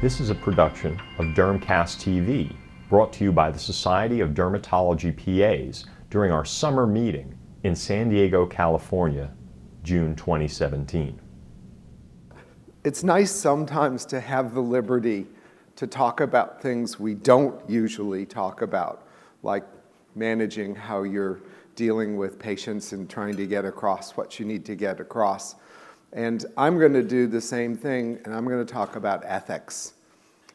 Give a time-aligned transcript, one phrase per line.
[0.00, 2.54] This is a production of Dermcast TV,
[2.88, 8.08] brought to you by the Society of Dermatology PAs during our summer meeting in San
[8.08, 9.32] Diego, California,
[9.82, 11.20] June 2017.
[12.84, 15.26] It's nice sometimes to have the liberty
[15.74, 19.08] to talk about things we don't usually talk about,
[19.42, 19.64] like
[20.14, 21.40] managing how you're
[21.74, 25.56] dealing with patients and trying to get across what you need to get across.
[26.12, 29.92] And I'm going to do the same thing, and I'm going to talk about ethics.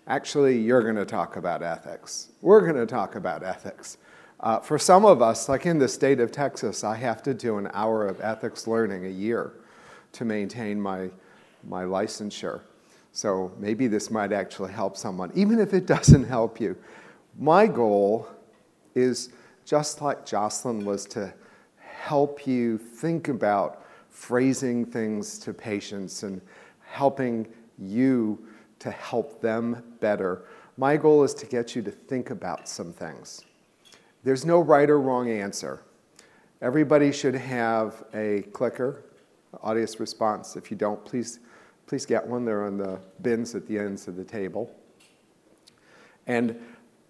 [0.08, 2.30] Actually, you're going to talk about ethics.
[2.42, 3.98] We're going to talk about ethics.
[4.40, 7.58] Uh, for some of us, like in the state of Texas, I have to do
[7.58, 9.54] an hour of ethics learning a year
[10.14, 11.10] to maintain my,
[11.64, 12.62] my licensure.
[13.14, 15.32] So maybe this might actually help someone.
[15.36, 16.76] Even if it doesn't help you,
[17.40, 18.28] my goal
[18.96, 19.30] is
[19.66, 21.34] just like Jocelyn was to
[21.78, 23.83] help you think about
[24.14, 26.40] phrasing things to patients and
[26.86, 27.48] helping
[27.80, 30.46] you to help them better.
[30.78, 33.44] My goal is to get you to think about some things.
[34.24, 35.82] There's no right or wrong answer.
[36.62, 39.04] Everybody should have a clicker,
[39.62, 40.56] audience response.
[40.56, 41.40] If you don't, please,
[41.88, 42.46] please get one.
[42.46, 44.74] They're on the bins at the ends of the table.
[46.28, 46.58] And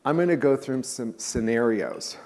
[0.06, 2.18] I'm going to go through some scenarios.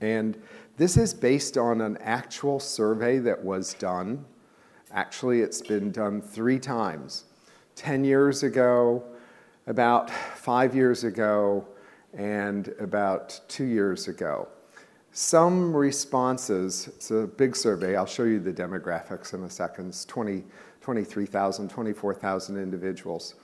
[0.00, 0.40] And
[0.76, 4.24] this is based on an actual survey that was done.
[4.92, 7.24] Actually, it's been done three times
[7.76, 9.04] 10 years ago,
[9.66, 11.66] about five years ago,
[12.12, 14.48] and about two years ago.
[15.12, 20.04] Some responses, it's a big survey, I'll show you the demographics in a second, it's
[20.04, 20.44] 20,
[20.80, 23.36] 23,000, 24,000 individuals,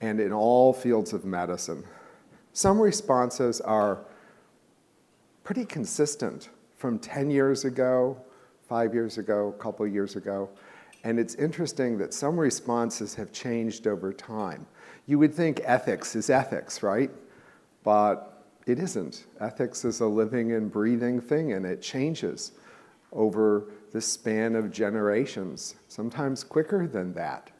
[0.00, 1.84] and in all fields of medicine.
[2.54, 4.04] Some responses are
[5.44, 6.48] pretty consistent
[6.84, 8.14] from 10 years ago,
[8.68, 10.50] five years ago, a couple years ago.
[11.02, 14.66] And it's interesting that some responses have changed over time.
[15.06, 17.10] You would think ethics is ethics, right?
[17.84, 19.24] But it isn't.
[19.40, 22.52] Ethics is a living and breathing thing, and it changes
[23.12, 27.50] over the span of generations, sometimes quicker than that.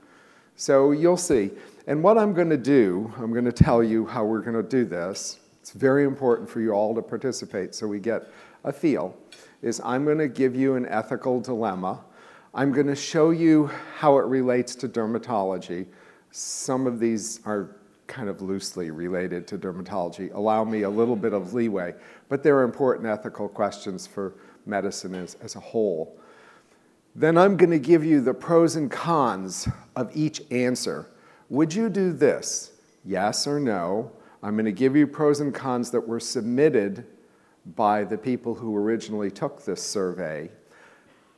[0.57, 1.51] So you'll see.
[1.87, 4.63] And what I'm going to do, I'm going to tell you how we're going to
[4.63, 5.39] do this.
[5.63, 8.25] It's very important for you all to participate so we get
[8.65, 9.17] a feel.
[9.63, 12.01] Is I'm going to give you an ethical dilemma.
[12.53, 15.87] I'm going to show you how it relates to dermatology.
[16.31, 17.77] Some of these are
[18.07, 20.33] kind of loosely related to dermatology.
[20.35, 21.95] Allow me a little bit of leeway,
[22.29, 24.35] but they're important ethical questions for
[24.67, 26.19] medicine as, as a whole.
[27.15, 31.11] Then I'm going to give you the pros and cons of each answer.
[31.49, 32.73] Would you do this?
[33.05, 34.11] Yes or no?
[34.43, 37.07] I'm going to give you pros and cons that were submitted
[37.77, 40.51] by the people who originally took this survey.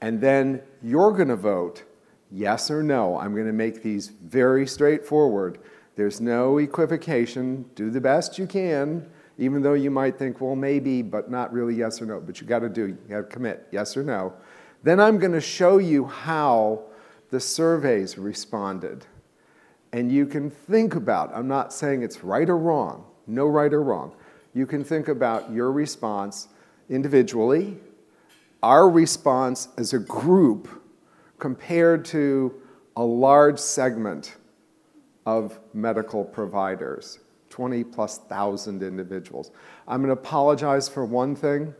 [0.01, 1.85] And then you're going to vote
[2.31, 3.19] yes or no.
[3.19, 5.59] I'm going to make these very straightforward.
[5.95, 7.65] There's no equivocation.
[7.75, 11.75] Do the best you can, even though you might think, well, maybe, but not really
[11.75, 12.21] yes or no.
[12.21, 14.35] But you got to do, you got to commit yes or no.
[14.83, 16.85] Then I'm going to show you how
[17.31, 19.07] the surveys responded.
[19.93, 23.83] And you can think about, I'm not saying it's right or wrong, no right or
[23.83, 24.15] wrong.
[24.56, 26.49] You can think about your response
[26.89, 27.77] individually,
[28.62, 30.83] our response as a group
[31.39, 32.55] compared to
[32.97, 34.37] a large segment
[35.27, 37.19] of medical providers
[37.50, 39.50] 20 plus thousand individuals.
[39.87, 41.75] I'm going to apologize for one thing.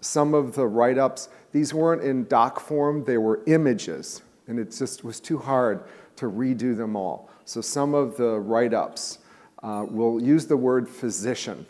[0.00, 4.70] Some of the write ups, these weren't in doc form, they were images, and it
[4.70, 5.82] just was too hard
[6.14, 7.30] to redo them all.
[7.46, 9.18] So some of the write ups
[9.64, 11.66] uh, will use the word physician.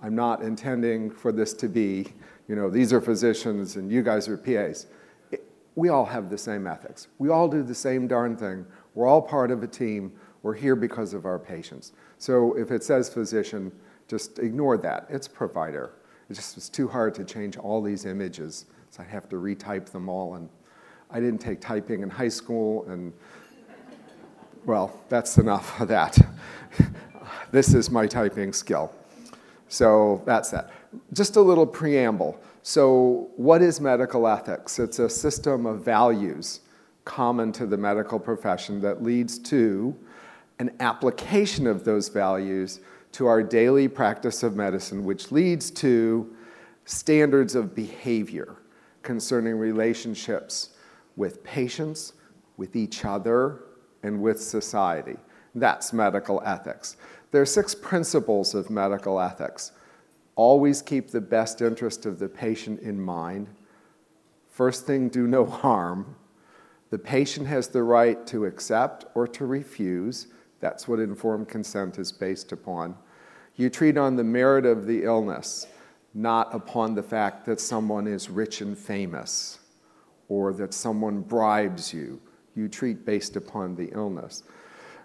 [0.00, 2.06] I'm not intending for this to be,
[2.46, 4.86] you know, these are physicians and you guys are PAs.
[5.30, 5.44] It,
[5.74, 7.08] we all have the same ethics.
[7.18, 8.64] We all do the same darn thing.
[8.94, 10.12] We're all part of a team.
[10.42, 11.92] We're here because of our patients.
[12.18, 13.72] So if it says physician,
[14.06, 15.06] just ignore that.
[15.10, 15.92] It's provider.
[16.30, 19.86] It just was too hard to change all these images, so I have to retype
[19.86, 20.34] them all.
[20.34, 20.48] And
[21.10, 23.12] I didn't take typing in high school, and
[24.64, 26.18] well, that's enough of that.
[27.50, 28.92] this is my typing skill.
[29.68, 30.70] So that's that.
[31.12, 32.40] Just a little preamble.
[32.62, 34.78] So, what is medical ethics?
[34.78, 36.60] It's a system of values
[37.04, 39.96] common to the medical profession that leads to
[40.58, 42.80] an application of those values
[43.12, 46.34] to our daily practice of medicine, which leads to
[46.84, 48.56] standards of behavior
[49.02, 50.70] concerning relationships
[51.16, 52.12] with patients,
[52.56, 53.60] with each other,
[54.02, 55.16] and with society.
[55.54, 56.96] That's medical ethics.
[57.30, 59.72] There are six principles of medical ethics.
[60.34, 63.48] Always keep the best interest of the patient in mind.
[64.48, 66.16] First thing, do no harm.
[66.90, 70.28] The patient has the right to accept or to refuse
[70.60, 72.96] That's what informed consent is based upon.
[73.56, 75.66] You treat on the merit of the illness,
[76.14, 79.60] not upon the fact that someone is rich and famous
[80.28, 82.20] or that someone bribes you.
[82.54, 84.42] You treat based upon the illness.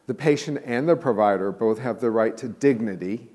[0.08, 3.30] The patient and the provider both have the right to dignity,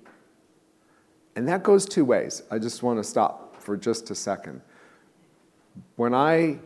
[1.35, 2.43] and that goes two ways.
[2.51, 4.61] I just want to stop for just a second.
[5.97, 6.59] When I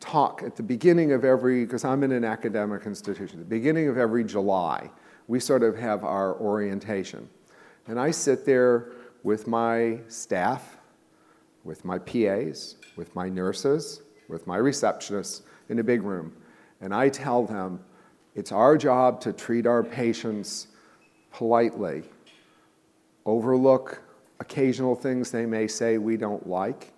[0.00, 3.96] talk at the beginning of every, because I'm in an academic institution, the beginning of
[3.96, 4.90] every July,
[5.28, 7.28] we sort of have our orientation.
[7.86, 8.92] And I sit there
[9.22, 10.78] with my staff,
[11.64, 16.32] with my PAs, with my nurses, with my receptionists in a big room.
[16.80, 17.80] And I tell them
[18.34, 20.68] it's our job to treat our patients
[21.32, 22.04] politely,
[23.26, 24.02] overlook
[24.40, 26.92] occasional things they may say we don't like.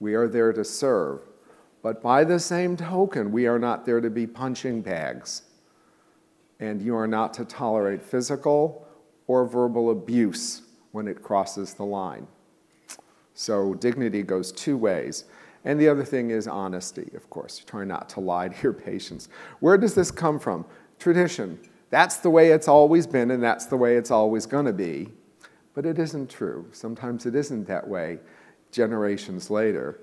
[0.00, 1.20] We are there to serve.
[1.82, 5.42] But by the same token, we are not there to be punching bags.
[6.60, 8.86] And you are not to tolerate physical
[9.26, 12.26] or verbal abuse when it crosses the line.
[13.34, 15.24] So dignity goes two ways.
[15.64, 17.58] And the other thing is honesty, of course.
[17.58, 19.28] Try not to lie to your patients.
[19.60, 20.64] Where does this come from?
[20.98, 21.58] Tradition.
[21.90, 25.08] That's the way it's always been, and that's the way it's always going to be.
[25.74, 26.68] But it isn't true.
[26.72, 28.18] Sometimes it isn't that way
[28.72, 30.00] generations later.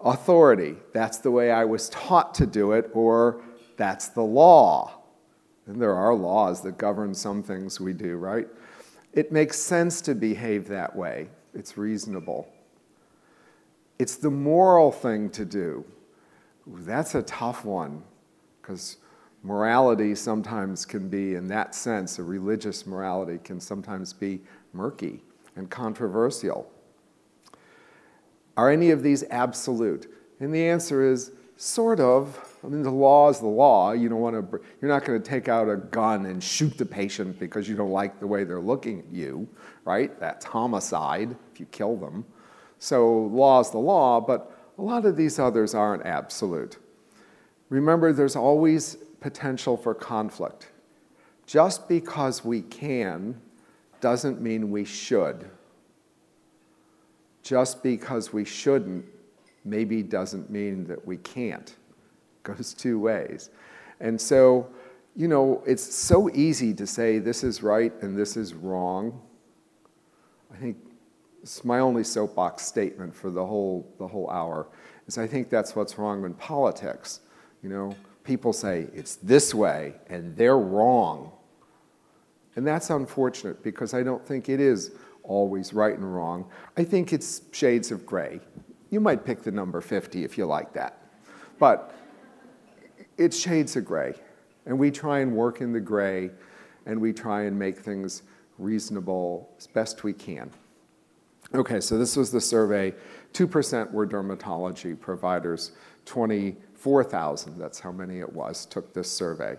[0.00, 0.76] Authority.
[0.92, 3.42] That's the way I was taught to do it, or
[3.76, 5.02] that's the law.
[5.66, 8.48] And there are laws that govern some things we do, right?
[9.12, 11.28] It makes sense to behave that way.
[11.54, 12.51] It's reasonable.
[14.02, 15.84] It's the moral thing to do.
[16.66, 18.02] That's a tough one
[18.60, 18.96] because
[19.44, 24.40] morality sometimes can be, in that sense, a religious morality can sometimes be
[24.72, 25.22] murky
[25.54, 26.68] and controversial.
[28.56, 30.12] Are any of these absolute?
[30.40, 32.58] And the answer is sort of.
[32.64, 33.92] I mean, the law is the law.
[33.92, 34.60] You don't want to.
[34.80, 37.92] You're not going to take out a gun and shoot the patient because you don't
[37.92, 39.46] like the way they're looking at you,
[39.84, 40.18] right?
[40.18, 42.24] That's homicide if you kill them.
[42.82, 46.78] So law is the law, but a lot of these others aren't absolute.
[47.68, 50.72] Remember, there's always potential for conflict.
[51.46, 53.40] Just because we can
[54.00, 55.48] doesn't mean we should.
[57.44, 59.04] Just because we shouldn't
[59.64, 61.76] maybe doesn't mean that we can't.
[62.42, 63.50] goes two ways.
[64.00, 64.68] And so,
[65.14, 69.22] you know, it's so easy to say this is right and this is wrong.
[70.52, 70.76] I think
[71.42, 74.68] it's my only soapbox statement for the whole, the whole hour
[75.06, 77.20] is I think that's what's wrong in politics.
[77.62, 81.32] You know, people say it's this way and they're wrong.
[82.54, 84.92] And that's unfortunate because I don't think it is
[85.24, 86.48] always right and wrong.
[86.76, 88.40] I think it's shades of gray.
[88.90, 90.98] You might pick the number 50 if you like that.
[91.58, 91.94] But
[93.16, 94.14] it's shades of gray.
[94.66, 96.30] And we try and work in the gray
[96.86, 98.22] and we try and make things
[98.58, 100.50] reasonable as best we can.
[101.54, 102.94] Okay, so this was the survey.
[103.34, 105.72] 2% were dermatology providers,
[106.06, 109.56] 24,000, that's how many it was, took this survey.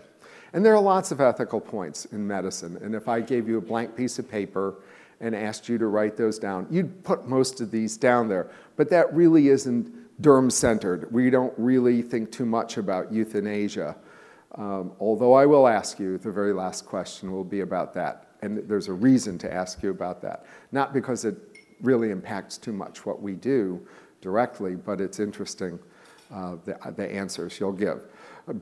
[0.52, 2.78] And there are lots of ethical points in medicine.
[2.82, 4.76] And if I gave you a blank piece of paper
[5.20, 8.50] and asked you to write those down, you'd put most of these down there.
[8.76, 11.12] But that really isn't derm centered.
[11.12, 13.96] We don't really think too much about euthanasia.
[14.56, 18.28] Um, although I will ask you, the very last question will be about that.
[18.42, 20.46] And there's a reason to ask you about that.
[20.70, 21.36] Not because it
[21.82, 23.86] really impacts too much what we do
[24.20, 25.78] directly, but it's interesting
[26.32, 28.00] uh, the, the answers you'll give.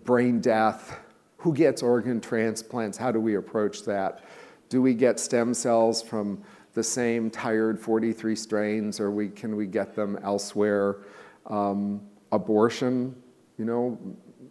[0.04, 0.98] Brain death,
[1.38, 2.96] who gets organ transplants?
[2.98, 4.24] How do we approach that?
[4.68, 6.42] Do we get stem cells from
[6.74, 10.98] the same tired 43 strains, or we, can we get them elsewhere?
[11.46, 12.00] Um,
[12.30, 13.14] abortion,
[13.58, 13.98] you know,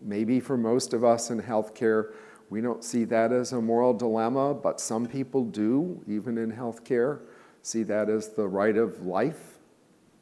[0.02, 2.14] maybe for most of us in healthcare,
[2.50, 7.22] we don't see that as a moral dilemma, but some people do, even in healthcare,
[7.62, 9.58] see that as the right of life.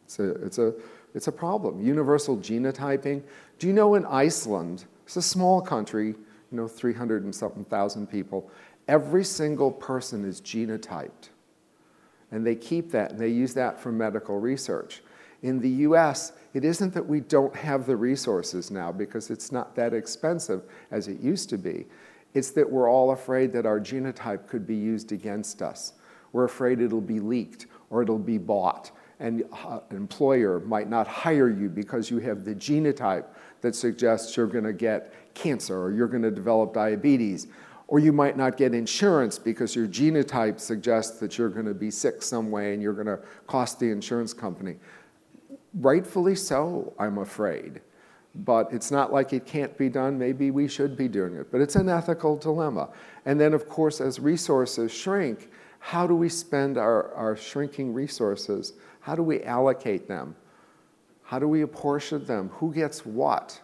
[0.06, 0.74] It's a, it's a,
[1.14, 1.82] it's a problem.
[1.86, 3.24] Universal genotyping.
[3.58, 6.16] Do you know in Iceland, it's a small country, you
[6.52, 8.50] know, 300 and something thousand people,
[8.88, 11.30] every single person is genotyped.
[12.32, 15.02] And they keep that and they use that for medical research.
[15.42, 19.76] In the US, it isn't that we don't have the resources now because it's not
[19.76, 21.86] that expensive as it used to be.
[22.34, 25.94] It's that we're all afraid that our genotype could be used against us.
[26.32, 28.92] We're afraid it'll be leaked or it'll be bought.
[29.20, 33.26] And uh, an employer might not hire you because you have the genotype
[33.62, 37.48] that suggests you're going to get cancer or you're going to develop diabetes.
[37.88, 41.90] Or you might not get insurance because your genotype suggests that you're going to be
[41.90, 44.76] sick some way and you're going to cost the insurance company.
[45.74, 47.82] Rightfully so, I'm afraid.
[48.36, 50.18] but it's not like it can't be done.
[50.18, 52.90] Maybe we should be doing it, but it's an ethical dilemma.
[53.26, 58.74] And then, of course, as resources shrink, how do we spend our, our shrinking resources?
[59.00, 60.36] How do we allocate them?
[61.24, 62.50] How do we apportion them?
[62.56, 63.62] Who gets what?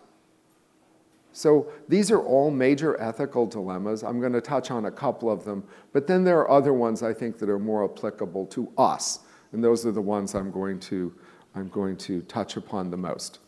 [1.33, 4.03] So these are all major ethical dilemmas.
[4.03, 7.03] I'm going to touch on a couple of them, but then there are other ones
[7.03, 9.19] I think that are more applicable to us,
[9.51, 11.13] and those are the ones I'm going to,
[11.53, 13.39] I'm going to touch upon the most.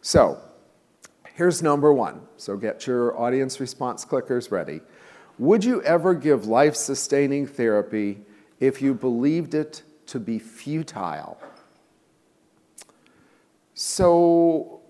[0.00, 0.40] So
[1.34, 2.22] here's number one.
[2.36, 4.80] So get your audience response clickers ready.
[5.38, 8.22] Would you ever give life sustaining therapy
[8.58, 11.38] if you believed it to be futile?
[13.74, 14.80] So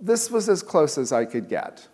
[0.00, 1.86] this was as close as I could get.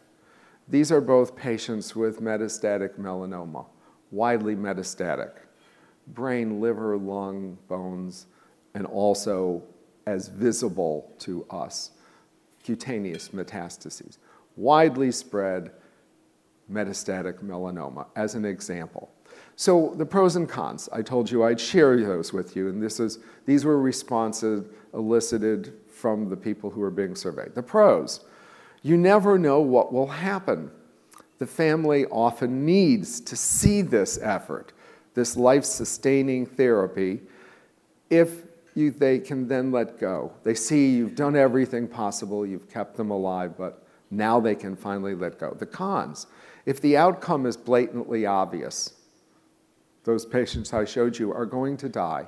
[0.68, 3.66] These are both patients with metastatic melanoma,
[4.12, 5.32] widely metastatic,
[6.06, 8.26] brain, liver, lung, bones,
[8.74, 9.64] and also
[10.06, 11.90] as visible to us,
[12.62, 14.18] cutaneous metastases,
[14.56, 15.72] widely spread
[16.72, 19.10] metastatic melanoma, as an example.
[19.56, 22.98] So the pros and cons, I told you I'd share those with you, and this
[22.98, 24.64] is, these were responses
[24.94, 27.54] elicited from the people who were being surveyed.
[27.54, 28.24] The pros
[28.82, 30.70] you never know what will happen.
[31.38, 34.72] The family often needs to see this effort,
[35.14, 37.20] this life sustaining therapy,
[38.10, 38.42] if
[38.74, 40.32] you, they can then let go.
[40.42, 45.14] They see you've done everything possible, you've kept them alive, but now they can finally
[45.14, 45.54] let go.
[45.58, 46.26] The cons
[46.66, 48.94] if the outcome is blatantly obvious,
[50.04, 52.26] those patients I showed you are going to die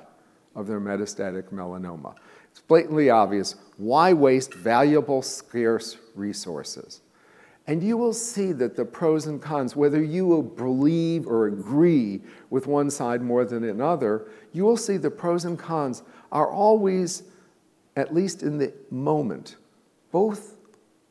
[0.55, 2.15] of their metastatic melanoma.
[2.51, 3.55] It's blatantly obvious.
[3.77, 7.01] Why waste valuable, scarce resources?
[7.67, 12.21] And you will see that the pros and cons, whether you will believe or agree
[12.49, 17.23] with one side more than another, you will see the pros and cons are always,
[17.95, 19.57] at least in the moment,
[20.11, 20.55] both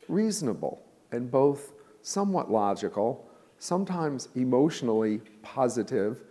[0.07, 1.73] reasonable and both
[2.05, 6.21] somewhat logical, sometimes emotionally positive,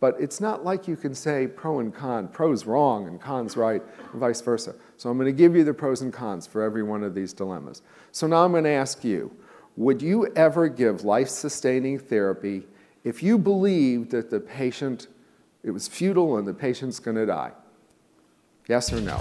[0.00, 3.80] but it's not like you can say pro and con, pro's wrong and con's right,
[4.12, 4.74] and vice versa.
[4.96, 7.32] So I'm going to give you the pros and cons for every one of these
[7.32, 7.82] dilemmas.
[8.10, 9.30] So now I'm going to ask you
[9.76, 12.66] would you ever give life sustaining therapy
[13.04, 15.06] if you believed that the patient,
[15.62, 17.52] it was futile and the patient's going to die?
[18.66, 19.20] Yes or no?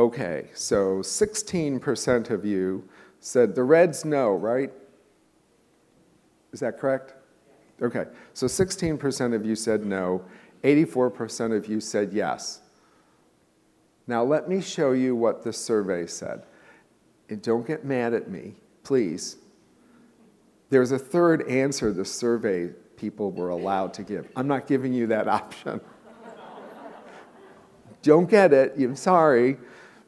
[0.00, 2.88] Okay, so 16% of you
[3.20, 4.72] said the Reds no, right?
[6.54, 7.12] Is that correct?
[7.82, 10.24] Okay, so 16% of you said no,
[10.64, 12.62] 84% of you said yes.
[14.06, 16.44] Now, let me show you what the survey said.
[17.28, 18.54] And don't get mad at me,
[18.84, 19.36] please.
[20.70, 24.30] There's a third answer the survey people were allowed to give.
[24.34, 25.78] I'm not giving you that option.
[28.00, 29.58] don't get it, I'm sorry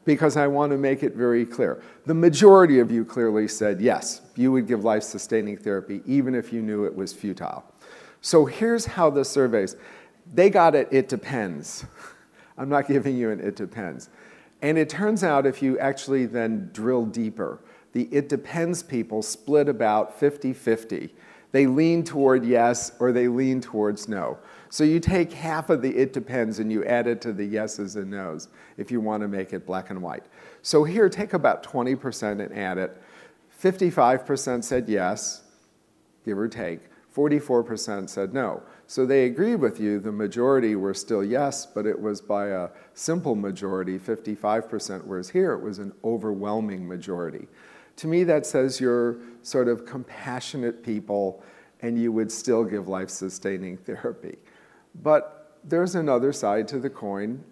[0.05, 1.81] because I want to make it very clear.
[2.05, 6.51] The majority of you clearly said yes, you would give life sustaining therapy even if
[6.51, 7.63] you knew it was futile.
[8.21, 9.75] So here's how the surveys
[10.33, 11.85] they got it, it depends.
[12.57, 14.09] I'm not giving you an it depends.
[14.61, 17.59] And it turns out if you actually then drill deeper,
[17.91, 21.13] the it depends people split about 50 50.
[21.51, 24.39] They lean toward yes or they lean towards no.
[24.73, 27.95] So you take half of the it depends and you add it to the yeses
[27.95, 30.25] and nos if you want to make it black and white.
[30.63, 32.99] So here, take about 20% and add it.
[33.61, 35.43] 55% said yes,
[36.25, 36.79] give or take.
[37.15, 38.63] 44% said no.
[38.87, 39.99] So they agreed with you.
[39.99, 45.51] The majority were still yes, but it was by a simple majority, 55%, whereas here
[45.51, 47.47] it was an overwhelming majority.
[47.97, 51.43] To me, that says you're sort of compassionate people
[51.83, 54.39] and you would still give life sustaining therapy.
[55.01, 57.43] But there's another side to the coin.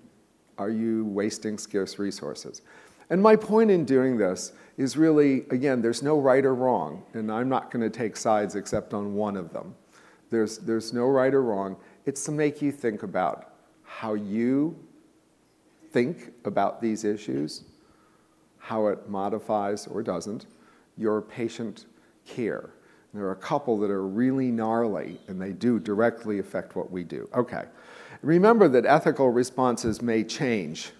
[0.57, 2.61] Are you wasting scarce resources?
[3.09, 7.31] And my point in doing this is really, again, there's no right or wrong, and
[7.31, 9.75] I'm not going to take sides except on one of them.
[10.29, 11.75] There's, there's no right or wrong.
[12.05, 14.77] It's to make you think about how you
[15.91, 17.65] think about these issues,
[18.59, 20.45] how it modifies or doesn't
[20.97, 21.85] your patient
[22.25, 22.69] care.
[23.13, 27.03] There are a couple that are really gnarly, and they do directly affect what we
[27.03, 27.27] do.
[27.35, 27.65] Okay.
[28.21, 30.91] Remember that ethical responses may change.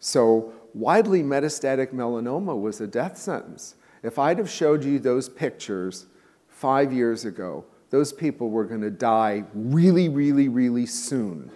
[0.00, 3.76] So, widely metastatic melanoma was a death sentence.
[4.02, 6.06] If I'd have showed you those pictures
[6.48, 11.50] five years ago, those people were going to die really, really, really soon.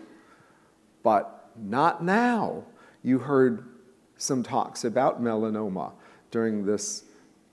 [1.03, 2.65] But not now.
[3.03, 3.65] You heard
[4.17, 5.93] some talks about melanoma
[6.31, 7.05] during this,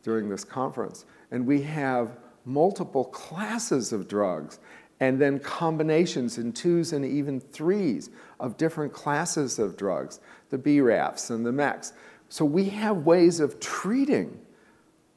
[0.04, 1.06] during this conference.
[1.36, 2.16] And we have
[2.46, 4.60] multiple classes of drugs
[5.02, 11.32] and then combinations in twos and even threes of different classes of drugs, the BRAFs
[11.32, 11.92] and the MEKs.
[12.30, 14.40] So we have ways of treating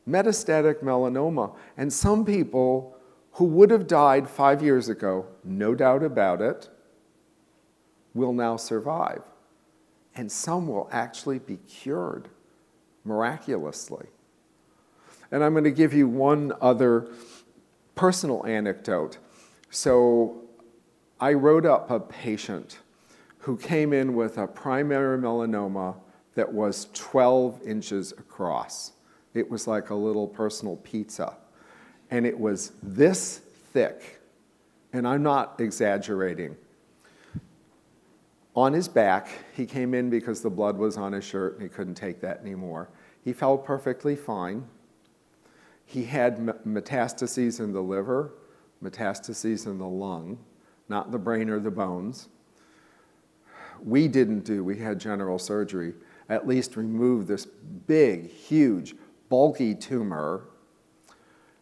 [0.08, 1.54] metastatic melanoma.
[1.76, 2.96] And some people
[3.34, 6.68] who would have died five years ago, no doubt about it,
[8.12, 9.22] will now survive.
[10.16, 12.26] And some will actually be cured
[13.04, 14.08] miraculously.
[15.30, 17.08] And I'm going to give you one other
[17.94, 19.18] personal anecdote.
[19.70, 20.42] So
[21.20, 22.78] I wrote up a patient
[23.38, 25.96] who came in with a primary melanoma
[26.34, 28.92] that was 12 inches across.
[29.34, 31.36] It was like a little personal pizza.
[32.10, 33.38] And it was this
[33.72, 34.20] thick.
[34.92, 36.56] And I'm not exaggerating.
[38.54, 41.68] On his back, he came in because the blood was on his shirt and he
[41.68, 42.88] couldn't take that anymore.
[43.24, 44.64] He felt perfectly fine.
[45.88, 48.34] He had metastases in the liver,
[48.84, 50.38] metastases in the lung,
[50.90, 52.28] not the brain or the bones.
[53.82, 55.94] We didn't do, we had general surgery,
[56.28, 57.46] at least remove this
[57.86, 58.96] big, huge,
[59.30, 60.50] bulky tumor.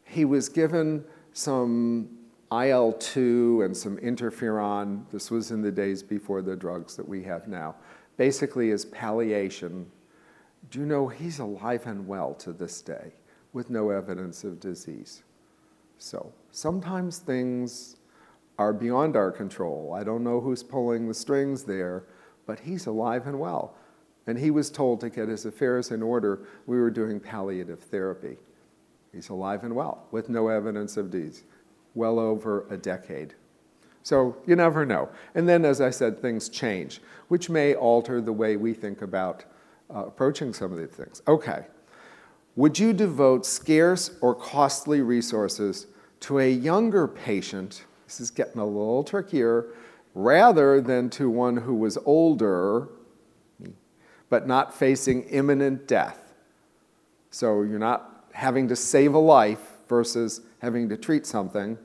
[0.02, 2.09] He was given some
[2.50, 5.09] IL 2 and some interferon.
[5.12, 7.76] This was in the days before the drugs that we have now.
[8.16, 9.88] Basically, as palliation.
[10.73, 13.12] Do you know he's alive and well to this day
[13.56, 15.22] with no evidence of disease?
[15.96, 17.96] So sometimes things
[18.58, 19.94] are beyond our control.
[19.98, 22.04] I don't know who's pulling the strings there,
[22.44, 23.75] but he's alive and well.
[24.26, 26.46] And he was told to get his affairs in order.
[26.66, 28.36] We were doing palliative therapy.
[29.10, 31.44] He's alive and well with no evidence of disease,
[31.94, 33.32] well over a decade.
[34.02, 35.08] So you never know.
[35.34, 39.46] And then, as I said, things change, which may alter the way we think about
[39.94, 41.22] uh, approaching some of these things.
[41.26, 41.64] Okay.
[42.56, 45.86] Would you devote scarce or costly resources
[46.20, 47.84] to a younger patient?
[48.06, 49.66] This is getting a little trickier,
[50.14, 52.88] rather than to one who was older
[54.28, 56.34] but not facing imminent death.
[57.30, 61.78] So you're not having to save a life versus having to treat something.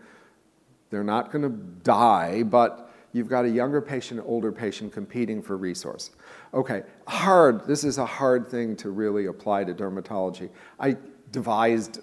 [0.89, 5.58] They're not going to die, but you've got a younger patient, older patient competing for
[5.58, 6.12] resource.
[6.54, 7.65] Okay, hard.
[7.67, 10.50] This is a hard thing to really apply to dermatology.
[10.80, 10.97] I
[11.32, 12.00] devised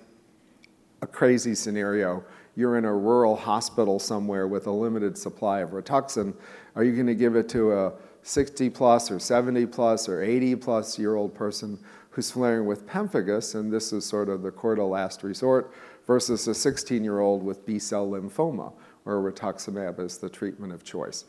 [1.03, 2.25] a crazy scenario.
[2.57, 6.35] You're in a rural hospital somewhere with a limited supply of Rituxan.
[6.75, 7.93] Are you going to give it to a
[8.23, 11.79] 60 plus or 70 plus or 80 plus year old person
[12.11, 15.73] who's flaring with pemphigus, and this is sort of the court of last resort,
[16.07, 18.73] versus a 16 year old with B cell lymphoma,
[19.09, 21.25] where rituximab is the treatment of choice.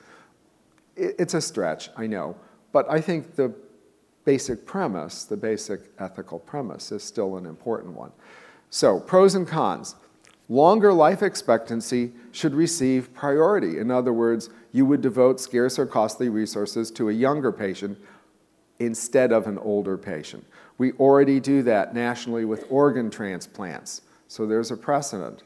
[0.98, 2.36] It's a stretch, I know,
[2.74, 3.54] but I think the
[4.26, 8.12] basic premise, the basic ethical premise, is still an important one.
[8.70, 9.96] So, pros and cons.
[10.50, 13.78] Longer life expectancy should receive priority.
[13.78, 17.98] In other words, you would devote scarce or costly resources to a younger patient
[18.80, 20.46] instead of an older patient.
[20.78, 25.44] We already do that nationally with organ transplants, so there's a precedent.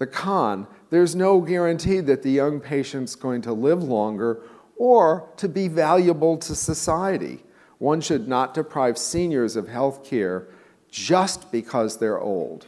[0.00, 4.42] The con there's no guarantee that the young patient's going to live longer
[4.76, 7.44] or to be valuable to society.
[7.78, 10.48] One should not deprive seniors of health care
[10.90, 12.66] just because they're old.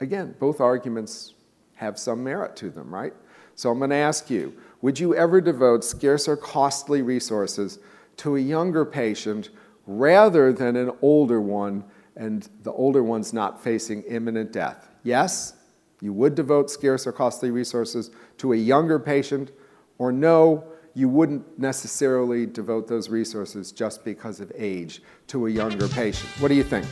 [0.00, 1.34] Again, both arguments
[1.76, 3.14] have some merit to them, right?
[3.54, 7.78] So I'm going to ask you would you ever devote scarce or costly resources
[8.18, 9.50] to a younger patient
[9.86, 11.84] rather than an older one,
[12.20, 14.90] and the older one's not facing imminent death?
[15.04, 15.54] Yes,
[16.02, 19.52] you would devote scarce or costly resources to a younger patient,
[19.96, 25.88] or no, you wouldn't necessarily devote those resources just because of age to a younger
[25.88, 26.28] patient.
[26.40, 26.86] What do you think?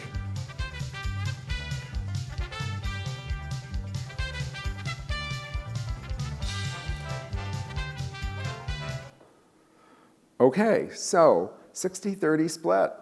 [10.41, 12.93] Okay, so 60 30 split.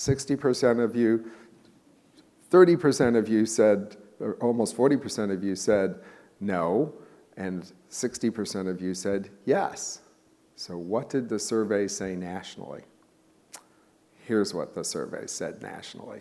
[0.00, 1.30] 60% of you,
[2.50, 6.00] 30% of you said, or almost 40% of you said
[6.40, 6.92] no,
[7.36, 10.00] and 60% of you said yes.
[10.56, 12.82] So, what did the survey say nationally?
[14.26, 16.20] Here's what the survey said nationally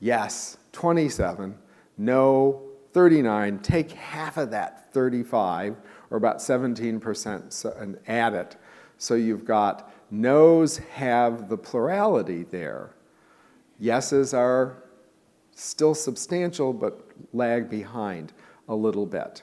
[0.00, 1.54] yes, 27,
[1.98, 3.58] no, 39.
[3.58, 5.76] Take half of that 35,
[6.10, 8.56] or about 17%, and add it
[9.00, 12.90] so you've got no's have the plurality there.
[13.80, 14.82] Yeses are
[15.60, 18.32] still substantial, but lag behind
[18.68, 19.42] a little bit.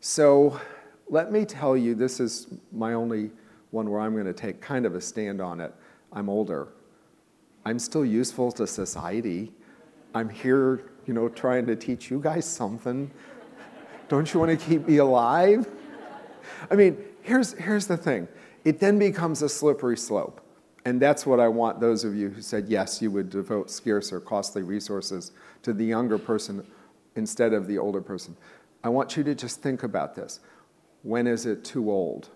[0.00, 0.60] So
[1.08, 3.30] let me tell you this is my only
[3.70, 5.72] one where I'm going to take kind of a stand on it.
[6.12, 6.68] I'm older.
[7.64, 9.52] I'm still useful to society.
[10.14, 13.10] I'm here you know, trying to teach you guys something?
[14.08, 15.66] Don't you want to keep me alive?
[16.70, 18.28] I mean, here's, here's the thing
[18.64, 20.40] it then becomes a slippery slope.
[20.84, 24.12] And that's what I want those of you who said yes, you would devote scarce
[24.12, 26.66] or costly resources to the younger person
[27.14, 28.36] instead of the older person.
[28.82, 30.40] I want you to just think about this.
[31.02, 32.30] When is it too old?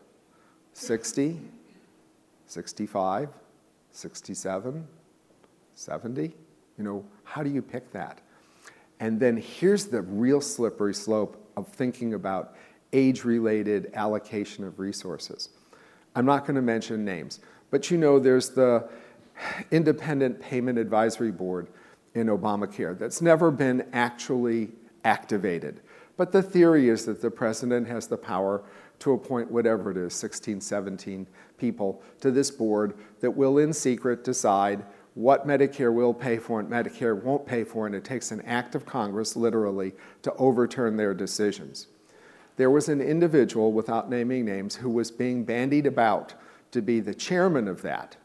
[0.75, 1.41] 60?
[2.47, 3.29] 65?
[3.91, 4.87] 67?
[5.75, 6.23] 70?
[6.79, 8.21] You know, how do you pick that?
[9.01, 12.55] And then here's the real slippery slope of thinking about
[12.93, 15.51] age related allocation of resources.
[16.15, 18.89] I'm not going to mention names, but you know there's the
[19.71, 21.69] Independent Payment Advisory Board
[22.15, 24.71] in Obamacare that's never been actually
[25.05, 25.81] activated.
[26.17, 28.63] But the theory is that the president has the power
[29.01, 31.27] to appoint whatever it is 16, 17
[31.59, 36.71] people to this board that will, in secret, decide what Medicare will pay for and
[36.71, 41.15] Medicare won't pay for, and it takes an act of Congress, literally, to overturn their
[41.15, 41.87] decisions.
[42.57, 46.35] There was an individual, without naming names, who was being bandied about
[46.71, 48.17] to be the chairman of that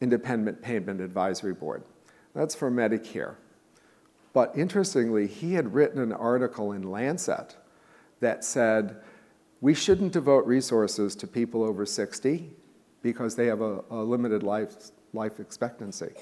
[0.00, 1.82] Independent Payment Advisory Board.
[2.34, 3.36] That's for Medicare.
[4.32, 7.56] But interestingly, he had written an article in Lancet
[8.20, 8.96] that said
[9.60, 12.50] we shouldn't devote resources to people over 60
[13.02, 14.74] because they have a, a limited life,
[15.14, 16.12] life expectancy.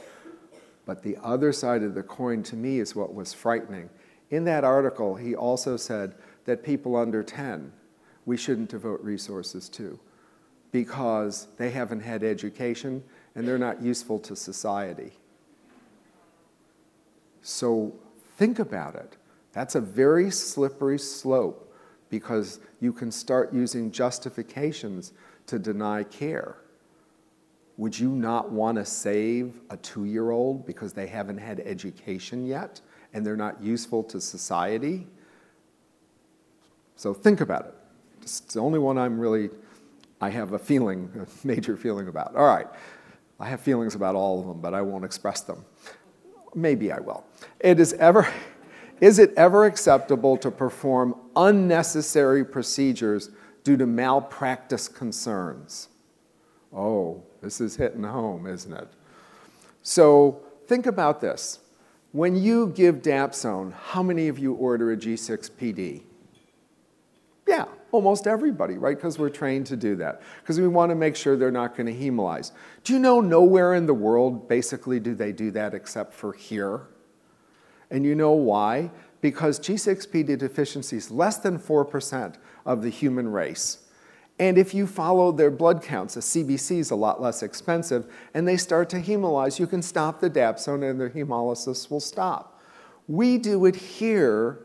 [0.86, 3.90] But the other side of the coin to me is what was frightening.
[4.30, 7.72] In that article, he also said that people under 10
[8.26, 9.98] we shouldn't devote resources to
[10.74, 13.02] because they haven't had education
[13.34, 15.12] and they're not useful to society.
[17.42, 17.94] So
[18.36, 19.16] Think about it.
[19.52, 21.72] That's a very slippery slope
[22.10, 25.12] because you can start using justifications
[25.46, 26.56] to deny care.
[27.76, 32.46] Would you not want to save a two year old because they haven't had education
[32.46, 32.80] yet
[33.12, 35.06] and they're not useful to society?
[36.96, 37.74] So think about it.
[38.22, 39.50] It's the only one I'm really,
[40.20, 41.10] I have a feeling,
[41.44, 42.34] a major feeling about.
[42.36, 42.66] All right.
[43.40, 45.64] I have feelings about all of them, but I won't express them.
[46.54, 47.24] Maybe I will.
[47.60, 48.28] It is ever,
[49.00, 53.30] is it ever acceptable to perform unnecessary procedures
[53.64, 55.88] due to malpractice concerns?
[56.72, 58.88] Oh, this is hitting home, isn't it?
[59.82, 61.60] So think about this.
[62.12, 66.02] When you give Dapsone, how many of you order a G6PD?
[67.46, 68.96] Yeah, almost everybody, right?
[68.96, 70.20] Because we're trained to do that.
[70.42, 72.50] Because we want to make sure they're not going to hemolyze.
[72.82, 76.88] Do you know nowhere in the world basically do they do that except for here?
[77.90, 78.90] And you know why?
[79.20, 82.34] Because G6PD deficiency is less than 4%
[82.66, 83.78] of the human race.
[84.40, 88.48] And if you follow their blood counts, a CBC is a lot less expensive, and
[88.48, 92.60] they start to hemolyze, you can stop the dapsone and their hemolysis will stop.
[93.06, 94.58] We do it here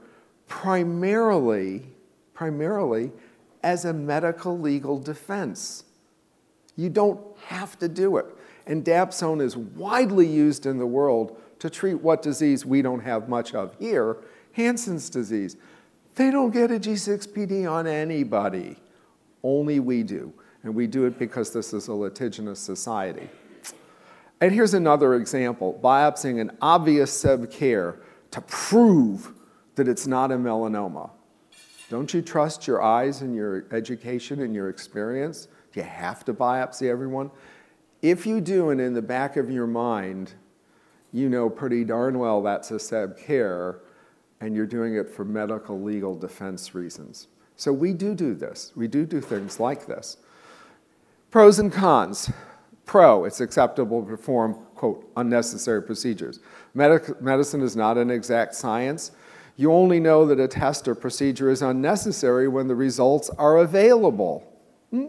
[0.48, 1.84] primarily
[2.40, 3.12] primarily
[3.64, 5.84] as a medical legal defense.
[6.78, 8.28] You don't have to do it.
[8.66, 13.28] And dapsone is widely used in the world to treat what disease we don't have
[13.28, 14.16] much of here
[14.54, 15.58] Hansen's disease.
[16.16, 18.78] They don't get a G6PD on anybody,
[19.44, 20.32] only we do.
[20.64, 23.28] And we do it because this is a litigious society.
[24.40, 27.74] And here's another example biopsying an obvious seb K
[28.32, 29.34] to prove
[29.76, 31.10] that it's not a melanoma.
[31.90, 35.48] Don't you trust your eyes and your education and your experience?
[35.74, 37.32] Do you have to biopsy everyone?
[38.02, 40.34] If you do, and in the back of your mind,
[41.12, 43.42] you know pretty darn well that's a seb K,
[44.40, 47.28] and you're doing it for medical legal defense reasons.
[47.56, 48.72] So we do do this.
[48.76, 50.18] We do do things like this.
[51.32, 52.32] Pros and cons.
[52.86, 56.40] Pro, it's acceptable to perform, quote, unnecessary procedures.
[56.74, 59.12] Medic- medicine is not an exact science.
[59.60, 64.50] You only know that a test or procedure is unnecessary when the results are available.
[64.90, 65.08] Hmm?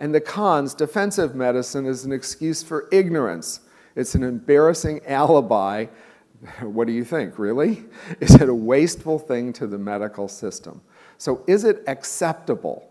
[0.00, 3.60] And the cons defensive medicine is an excuse for ignorance.
[3.94, 5.86] It's an embarrassing alibi.
[6.60, 7.84] What do you think, really?
[8.20, 10.80] Is it a wasteful thing to the medical system?
[11.16, 12.88] So, is it acceptable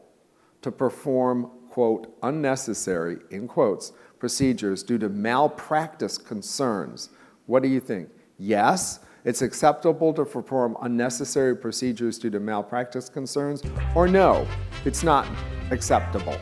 [0.62, 7.10] to perform, quote, unnecessary, in quotes, procedures due to malpractice concerns?
[7.46, 8.10] What do you think?
[8.38, 13.62] Yes, it's acceptable to perform unnecessary procedures due to malpractice concerns,
[13.94, 14.48] or no,
[14.86, 15.28] it's not
[15.70, 16.38] acceptable.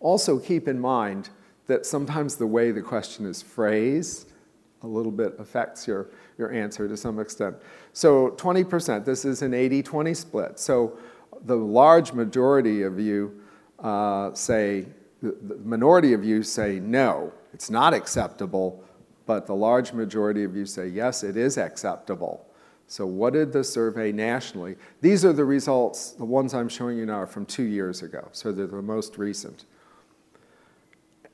[0.00, 1.28] Also, keep in mind
[1.66, 4.32] that sometimes the way the question is phrased
[4.80, 6.08] a little bit affects your,
[6.38, 7.56] your answer to some extent.
[7.92, 10.58] So, 20%, this is an 80 20 split.
[10.58, 10.96] So,
[11.44, 13.43] the large majority of you
[13.78, 14.86] uh, say,
[15.22, 18.84] the, the minority of you say no, it's not acceptable,
[19.26, 22.46] but the large majority of you say yes, it is acceptable.
[22.86, 24.76] So, what did the survey nationally?
[25.00, 28.28] These are the results, the ones I'm showing you now are from two years ago,
[28.32, 29.64] so they're the most recent.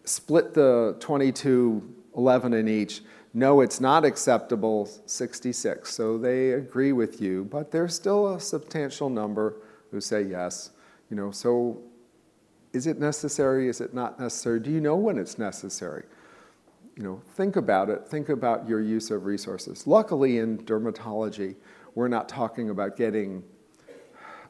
[0.04, 3.02] Split the 22, 11 in each.
[3.32, 5.92] No, it's not acceptable, 66.
[5.92, 9.56] So they agree with you, but there's still a substantial number
[9.90, 10.70] who say yes.
[11.10, 11.80] You know, so
[12.72, 13.68] is it necessary?
[13.68, 14.60] Is it not necessary?
[14.60, 16.04] Do you know when it's necessary?
[16.96, 18.06] You know, think about it.
[18.06, 19.86] Think about your use of resources.
[19.86, 21.56] Luckily, in dermatology,
[21.94, 23.42] we're not talking about getting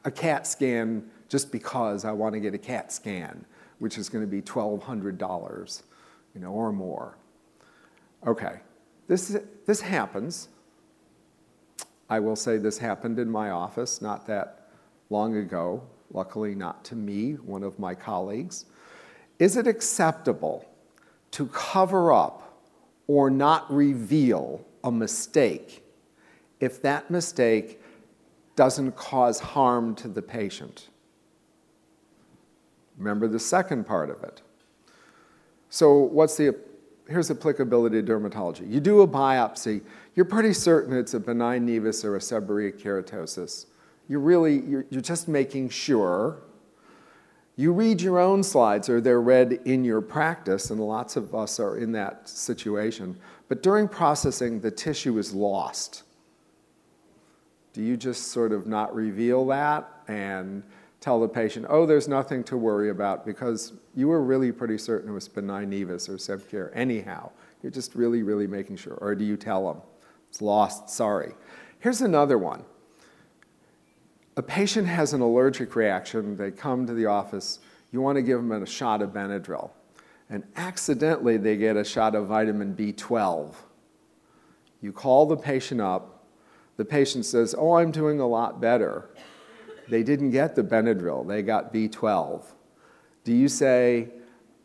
[0.03, 3.45] a CAT scan just because I want to get a CAT scan,
[3.79, 5.83] which is going to be $1,200,
[6.35, 7.17] you know, or more.
[8.27, 8.59] Okay,
[9.07, 10.49] this, this happens.
[12.09, 14.67] I will say this happened in my office not that
[15.09, 18.65] long ago luckily not to me, one of my colleagues.
[19.39, 20.65] Is it acceptable
[21.31, 22.59] to cover up
[23.07, 25.83] or not reveal a mistake
[26.59, 27.81] if that mistake
[28.55, 30.89] doesn't cause harm to the patient?
[32.97, 34.41] Remember the second part of it.
[35.69, 36.55] So, what's the
[37.11, 38.71] here's applicability to dermatology.
[38.71, 39.81] You do a biopsy,
[40.15, 43.65] you're pretty certain it's a benign nevus or a seborrheic keratosis
[44.11, 46.41] you're really, you're, you're just making sure.
[47.55, 51.61] You read your own slides, or they're read in your practice, and lots of us
[51.61, 53.17] are in that situation.
[53.47, 56.03] But during processing, the tissue is lost.
[57.71, 60.63] Do you just sort of not reveal that and
[60.99, 65.09] tell the patient, oh, there's nothing to worry about because you were really pretty certain
[65.09, 67.31] it was benign nevus or seb K anyhow?
[67.63, 68.95] You're just really, really making sure.
[68.95, 69.81] Or do you tell them,
[70.29, 71.31] it's lost, sorry.
[71.79, 72.65] Here's another one
[74.37, 77.59] a patient has an allergic reaction, they come to the office,
[77.91, 79.71] you want to give them a shot of Benadryl,
[80.29, 83.55] and accidentally they get a shot of vitamin B12.
[84.81, 86.25] You call the patient up,
[86.77, 89.09] the patient says, Oh, I'm doing a lot better.
[89.89, 92.45] They didn't get the Benadryl, they got B12.
[93.23, 94.09] Do you say,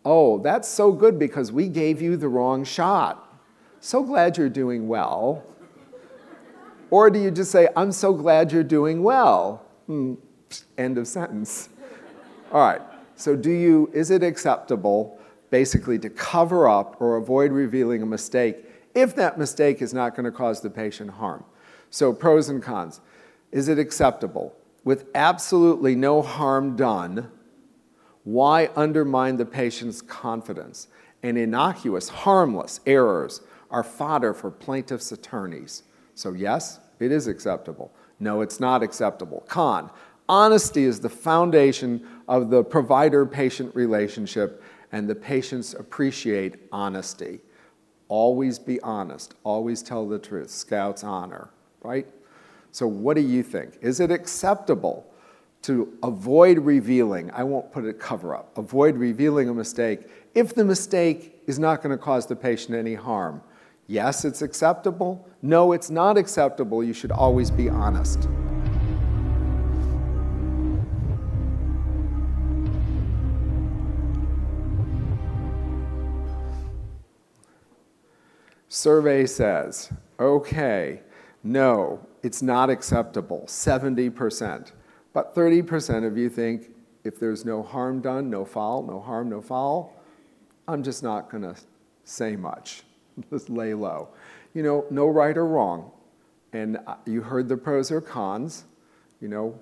[0.04, 3.40] Oh, that's so good because we gave you the wrong shot?
[3.80, 5.44] So glad you're doing well.
[6.90, 9.64] Or do you just say, I'm so glad you're doing well?
[9.86, 10.14] Hmm,
[10.78, 11.68] end of sentence.
[12.52, 12.80] All right,
[13.16, 15.18] so do you, is it acceptable
[15.50, 18.56] basically to cover up or avoid revealing a mistake
[18.94, 21.44] if that mistake is not going to cause the patient harm?
[21.90, 23.00] So, pros and cons.
[23.52, 24.54] Is it acceptable?
[24.84, 27.30] With absolutely no harm done,
[28.24, 30.88] why undermine the patient's confidence?
[31.22, 35.82] And innocuous, harmless errors are fodder for plaintiffs' attorneys.
[36.16, 37.92] So, yes, it is acceptable.
[38.18, 39.44] No, it's not acceptable.
[39.48, 39.90] Con,
[40.30, 47.40] honesty is the foundation of the provider patient relationship, and the patients appreciate honesty.
[48.08, 50.48] Always be honest, always tell the truth.
[50.48, 51.50] Scouts honor,
[51.82, 52.06] right?
[52.72, 53.76] So, what do you think?
[53.82, 55.06] Is it acceptable
[55.62, 57.30] to avoid revealing?
[57.32, 61.82] I won't put a cover up, avoid revealing a mistake if the mistake is not
[61.82, 63.42] going to cause the patient any harm.
[63.86, 65.28] Yes, it's acceptable.
[65.42, 66.82] No, it's not acceptable.
[66.82, 68.28] You should always be honest.
[78.68, 81.00] Survey says, okay,
[81.42, 84.72] no, it's not acceptable, 70%.
[85.12, 89.40] But 30% of you think if there's no harm done, no foul, no harm, no
[89.40, 89.94] foul,
[90.68, 91.54] I'm just not going to
[92.04, 92.82] say much.
[93.30, 94.08] Just lay low.
[94.54, 95.90] You know, no right or wrong.
[96.52, 98.64] And uh, you heard the pros or cons.
[99.20, 99.58] You know,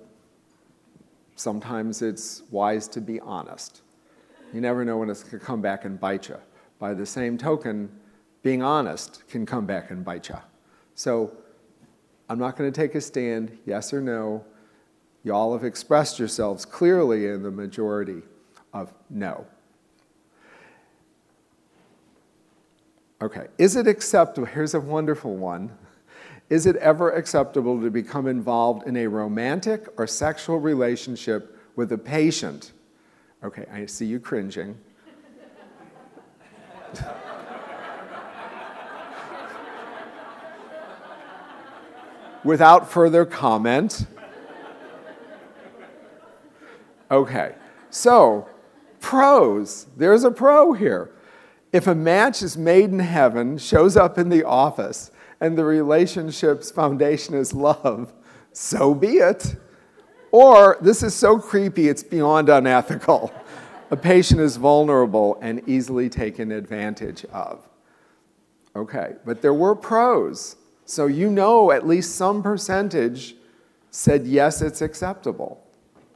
[1.35, 3.81] sometimes it's wise to be honest.
[4.53, 6.37] You never know when it's going to come back and bite you.
[6.79, 7.89] By the same token,
[8.43, 10.37] being honest can come back and bite you.
[10.93, 11.35] So
[12.29, 14.45] I'm not going to take a stand, yes or no.
[15.23, 18.21] Y'all have expressed yourselves clearly in the majority
[18.73, 19.45] of no.
[23.21, 24.45] Okay, is it acceptable?
[24.45, 25.71] Here's a wonderful one.
[26.49, 31.97] Is it ever acceptable to become involved in a romantic or sexual relationship with a
[31.97, 32.73] patient?
[33.43, 34.77] Okay, I see you cringing.
[42.43, 44.05] Without further comment.
[47.09, 47.55] Okay,
[47.89, 48.47] so
[48.99, 49.87] pros.
[49.97, 51.14] There's a pro here.
[51.71, 56.71] If a match is made in heaven, shows up in the office, and the relationship's
[56.71, 58.13] foundation is love,
[58.53, 59.55] so be it.
[60.31, 63.31] Or this is so creepy, it's beyond unethical.
[63.91, 67.67] a patient is vulnerable and easily taken advantage of.
[68.75, 70.57] Okay, but there were pros.
[70.85, 73.35] So you know at least some percentage
[73.89, 75.63] said yes, it's acceptable.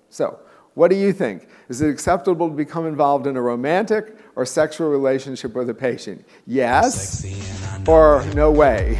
[0.09, 0.39] So,
[0.79, 1.49] what do you think?
[1.67, 6.25] Is it acceptable to become involved in a romantic or sexual relationship with a patient?
[6.47, 7.25] Yes
[7.85, 8.97] or no way?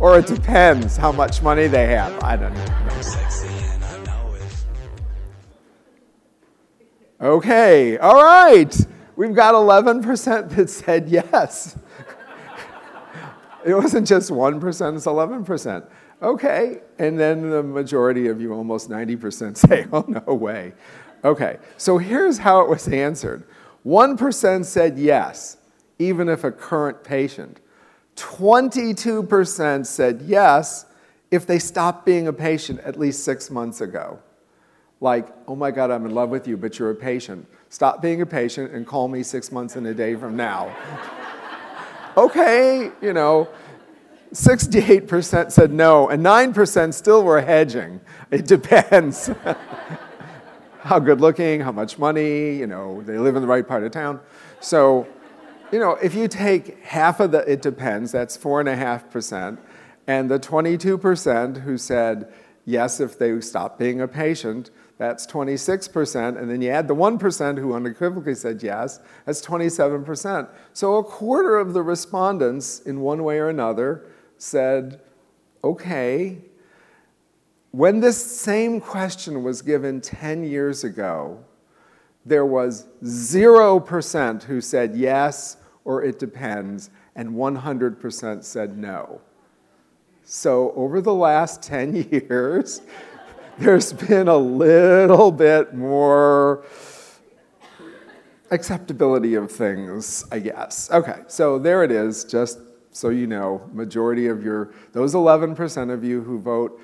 [0.00, 2.18] Or it depends how much money they have.
[2.22, 2.64] I don't know.
[7.20, 8.74] Okay, all right.
[9.14, 11.76] We've got 11% that said yes.
[13.66, 15.86] it wasn't just 1%, it's 11%.
[16.22, 20.72] Okay, and then the majority of you, almost 90%, say, oh, no way.
[21.24, 23.44] Okay, so here's how it was answered
[23.86, 25.56] 1% said yes,
[25.98, 27.60] even if a current patient.
[28.16, 30.86] 22% said yes
[31.30, 34.18] if they stopped being a patient at least six months ago.
[35.00, 37.46] Like, oh my God, I'm in love with you, but you're a patient.
[37.70, 40.76] Stop being a patient and call me six months and a day from now.
[42.16, 43.48] okay, you know,
[44.32, 48.00] 68% said no, and 9% still were hedging.
[48.30, 49.30] It depends.
[50.80, 53.90] how good looking, how much money, you know, they live in the right part of
[53.90, 54.20] town.
[54.60, 55.06] So,
[55.72, 59.58] you know, if you take half of the, it depends, that's 4.5%,
[60.06, 62.32] and the 22% who said
[62.64, 66.38] yes if they stop being a patient, that's 26%.
[66.38, 70.48] And then you add the 1% who unequivocally said yes, that's 27%.
[70.72, 74.04] So a quarter of the respondents, in one way or another,
[74.40, 75.00] said,
[75.62, 76.38] okay.
[77.72, 81.44] When this same question was given 10 years ago,
[82.24, 89.20] there was 0% who said yes or it depends, and 100% said no.
[90.24, 92.82] So over the last 10 years,
[93.58, 96.64] there's been a little bit more
[98.50, 100.90] acceptability of things, I guess.
[100.90, 102.58] Okay, so there it is, just
[102.92, 106.80] so you know, majority of your, those 11% of you who vote,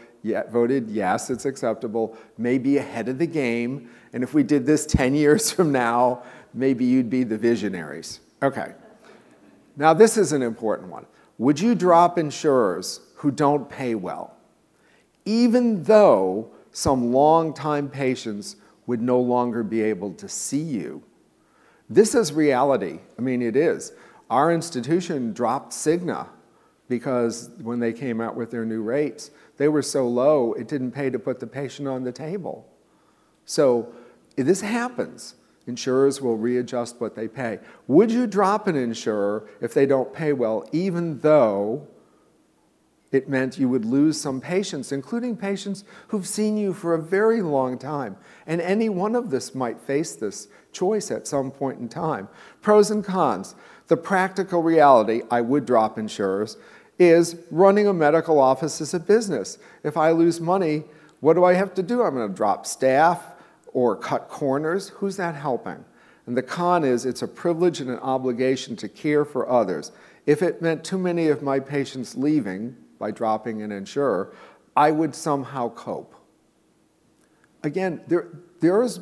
[0.51, 3.91] voted yes, it's acceptable, may be ahead of the game.
[4.13, 6.23] And if we did this 10 years from now,
[6.55, 8.21] maybe you'd be the visionaries.
[8.43, 8.73] Okay.
[9.77, 11.07] Now, this is an important one.
[11.39, 14.37] Would you drop insurers who don't pay well,
[15.25, 21.03] even though some long-time patients would no longer be able to see you.
[21.89, 23.01] This is reality.
[23.19, 23.93] I mean, it is.
[24.31, 26.29] Our institution dropped Cigna
[26.89, 30.93] because when they came out with their new rates, they were so low it didn't
[30.93, 32.69] pay to put the patient on the table.
[33.45, 33.93] So
[34.37, 35.35] this happens.
[35.67, 37.59] Insurers will readjust what they pay.
[37.89, 41.89] Would you drop an insurer if they don't pay well, even though
[43.13, 47.41] it meant you would lose some patients, including patients who've seen you for a very
[47.41, 48.17] long time.
[48.47, 52.29] And any one of us might face this choice at some point in time.
[52.61, 53.55] Pros and cons.
[53.89, 56.57] The practical reality, I would drop insurers,
[56.99, 59.59] is running a medical office is a business.
[59.83, 60.85] If I lose money,
[61.21, 62.03] what do I have to do?
[62.03, 63.23] I'm going to drop staff
[63.73, 64.89] or cut corners.
[64.89, 65.85] Who's that helping?
[66.27, 69.93] And the con is it's a privilege and an obligation to care for others.
[70.25, 74.33] If it meant too many of my patients leaving, by dropping an insurer,
[74.77, 76.15] I would somehow cope.
[77.63, 78.29] Again, there,
[78.61, 79.01] there is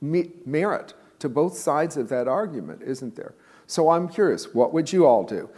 [0.00, 3.34] merit to both sides of that argument, isn't there?
[3.66, 5.48] So I'm curious, what would you all do?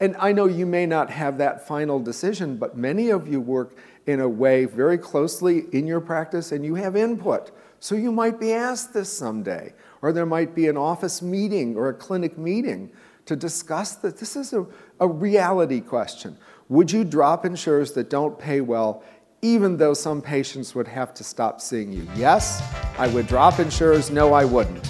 [0.00, 3.76] And I know you may not have that final decision, but many of you work
[4.06, 7.50] in a way very closely in your practice and you have input.
[7.80, 9.72] So you might be asked this someday,
[10.02, 12.90] or there might be an office meeting or a clinic meeting
[13.26, 14.18] to discuss that.
[14.18, 14.66] This is a,
[15.00, 16.36] a reality question.
[16.68, 19.02] Would you drop insurers that don't pay well,
[19.42, 22.06] even though some patients would have to stop seeing you?
[22.16, 22.62] Yes,
[22.98, 24.10] I would drop insurers.
[24.10, 24.86] No, I wouldn't.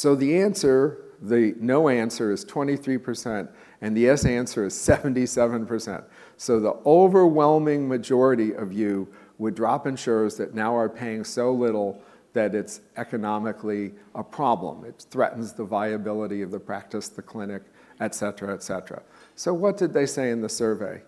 [0.00, 3.50] So the answer, the no answer is 23%,
[3.82, 6.02] and the yes answer is 77%.
[6.38, 12.02] So the overwhelming majority of you would drop insurers that now are paying so little
[12.32, 14.86] that it's economically a problem.
[14.86, 17.64] It threatens the viability of the practice, the clinic,
[18.00, 19.02] et cetera, et cetera.
[19.36, 21.02] So, what did they say in the survey?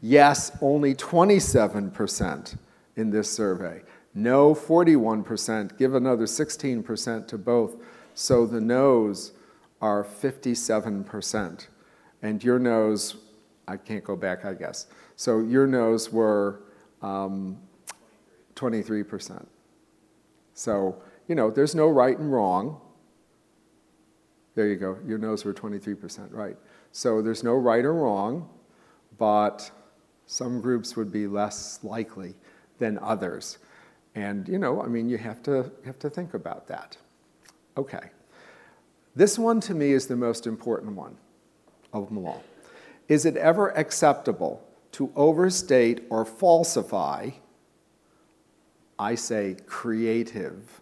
[0.00, 2.56] Yes, only 27%
[2.96, 3.82] in this survey.
[4.14, 5.76] No, 41%.
[5.76, 7.76] Give another 16% to both.
[8.20, 9.30] So the no's
[9.80, 11.66] are 57%.
[12.20, 13.14] And your no's,
[13.68, 14.88] I can't go back, I guess.
[15.14, 16.62] So your no's were
[17.00, 17.58] um,
[18.56, 19.46] 23%.
[20.52, 22.80] So, you know, there's no right and wrong.
[24.56, 24.98] There you go.
[25.06, 26.56] Your no's were 23%, right.
[26.90, 28.48] So there's no right or wrong,
[29.16, 29.70] but
[30.26, 32.34] some groups would be less likely
[32.80, 33.58] than others.
[34.16, 36.96] And, you know, I mean, you have to, you have to think about that.
[37.78, 38.10] Okay.
[39.14, 41.16] This one to me is the most important one
[41.92, 42.42] of them all.
[43.06, 44.62] Is it ever acceptable
[44.92, 47.30] to overstate or falsify,
[48.98, 50.80] I say creative,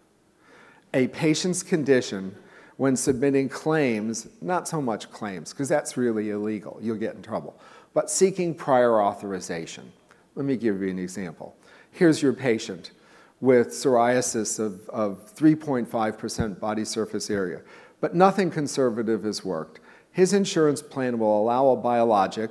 [0.93, 2.35] a patient's condition
[2.77, 7.59] when submitting claims, not so much claims, because that's really illegal, you'll get in trouble,
[7.93, 9.91] but seeking prior authorization.
[10.35, 11.55] Let me give you an example.
[11.91, 12.91] Here's your patient
[13.39, 17.61] with psoriasis of, of 3.5% body surface area,
[18.01, 19.79] but nothing conservative has worked.
[20.11, 22.49] His insurance plan will allow a biologic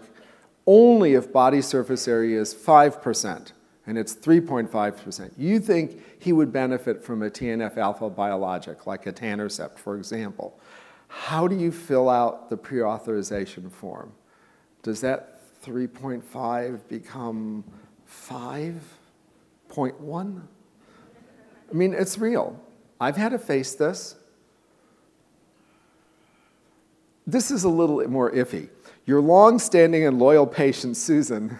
[0.66, 3.52] only if body surface area is 5%
[3.86, 5.30] and it's 3.5%.
[5.36, 10.58] You think he would benefit from a TNF alpha biologic like etanercept, for example.
[11.08, 14.12] How do you fill out the pre authorization form?
[14.82, 17.62] Does that 3.5 become
[18.10, 20.42] 5.1?
[21.70, 22.60] I mean, it's real.
[23.00, 24.16] I've had to face this.
[27.26, 28.68] This is a little more iffy.
[29.04, 31.58] Your long standing and loyal patient, Susan,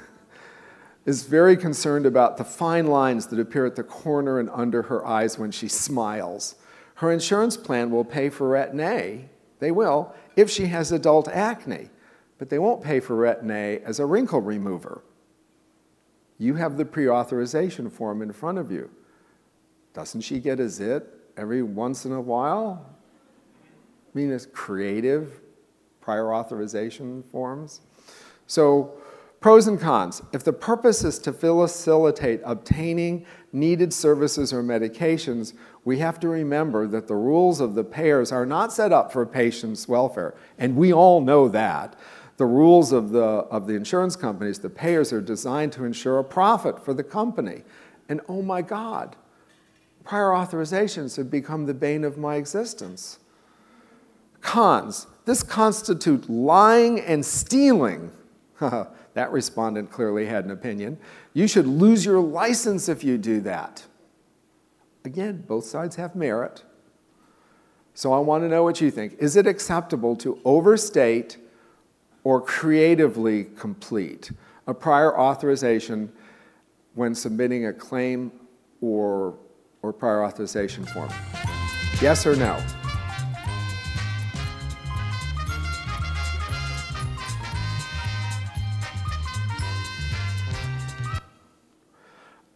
[1.06, 5.04] is very concerned about the fine lines that appear at the corner and under her
[5.06, 6.56] eyes when she smiles.
[6.96, 9.28] Her insurance plan will pay for retin-A,
[9.58, 11.90] they will, if she has adult acne,
[12.38, 15.02] but they won't pay for retin-A as a wrinkle remover.
[16.38, 18.90] You have the pre authorization form in front of you.
[19.96, 22.84] Doesn't she get a zit every once in a while?
[23.64, 25.40] I mean, it's creative
[26.02, 27.80] prior authorization forms.
[28.46, 28.92] So,
[29.40, 30.22] pros and cons.
[30.34, 33.24] If the purpose is to facilitate obtaining
[33.54, 35.54] needed services or medications,
[35.86, 39.24] we have to remember that the rules of the payers are not set up for
[39.24, 41.96] patients' welfare, and we all know that.
[42.36, 46.24] The rules of the, of the insurance companies, the payers, are designed to ensure a
[46.24, 47.62] profit for the company.
[48.10, 49.16] And oh my God,
[50.06, 53.18] prior authorizations have become the bane of my existence.
[54.40, 55.08] Cons.
[55.24, 58.12] This constitutes lying and stealing.
[58.60, 60.98] that respondent clearly had an opinion.
[61.34, 63.84] You should lose your license if you do that.
[65.04, 66.62] Again, both sides have merit.
[67.94, 69.16] So I want to know what you think.
[69.18, 71.38] Is it acceptable to overstate
[72.22, 74.30] or creatively complete
[74.68, 76.12] a prior authorization
[76.94, 78.30] when submitting a claim
[78.80, 79.36] or
[79.86, 81.10] or prior authorization form?
[82.02, 82.60] Yes or no?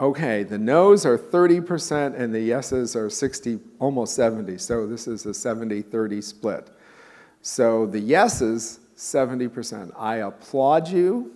[0.00, 4.56] Okay, the no's are 30% and the yeses are 60, almost 70.
[4.58, 6.70] So this is a 70 30 split.
[7.42, 9.92] So the yeses, 70%.
[9.96, 11.32] I applaud you.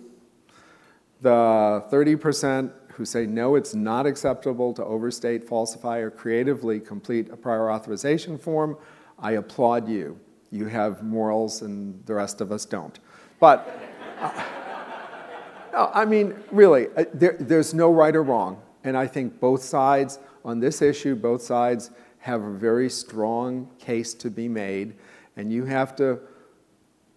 [1.21, 7.35] The 30% who say, no, it's not acceptable to overstate, falsify, or creatively complete a
[7.35, 8.77] prior authorization form,
[9.19, 10.17] I applaud you.
[10.49, 12.97] You have morals and the rest of us don't.
[13.41, 13.79] But,
[14.21, 14.31] uh,
[15.73, 18.61] no, I mean, really, uh, there, there's no right or wrong.
[18.85, 24.13] And I think both sides on this issue, both sides have a very strong case
[24.13, 24.95] to be made.
[25.35, 26.19] And you have to,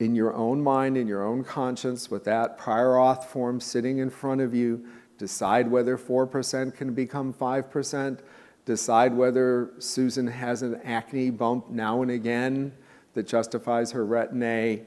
[0.01, 4.11] in your own mind, in your own conscience, with that prior auth form sitting in
[4.11, 4.85] front of you,
[5.19, 8.21] decide whether 4% can become 5%,
[8.65, 12.73] decide whether Susan has an acne bump now and again
[13.15, 14.83] that justifies her retin-A,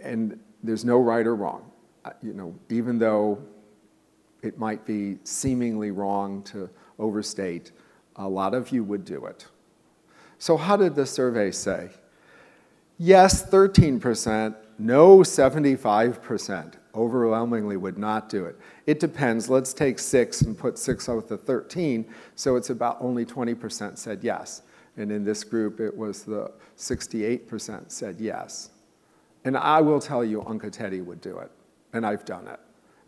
[0.00, 1.70] and there's no right or wrong.
[2.04, 3.42] Uh, you know, even though
[4.42, 7.72] it might be seemingly wrong to overstate,
[8.16, 9.46] a lot of you would do it.
[10.38, 11.90] So how did the survey say?
[12.98, 18.56] Yes, 13%, no, 75% overwhelmingly would not do it.
[18.86, 19.48] It depends.
[19.48, 22.06] Let's take six and put six out of the 13.
[22.34, 24.62] So it's about only 20% said yes.
[24.96, 28.70] And in this group, it was the 68% said yes.
[29.44, 31.50] And I will tell you, Uncle Teddy would do it.
[31.92, 32.60] And I've done it.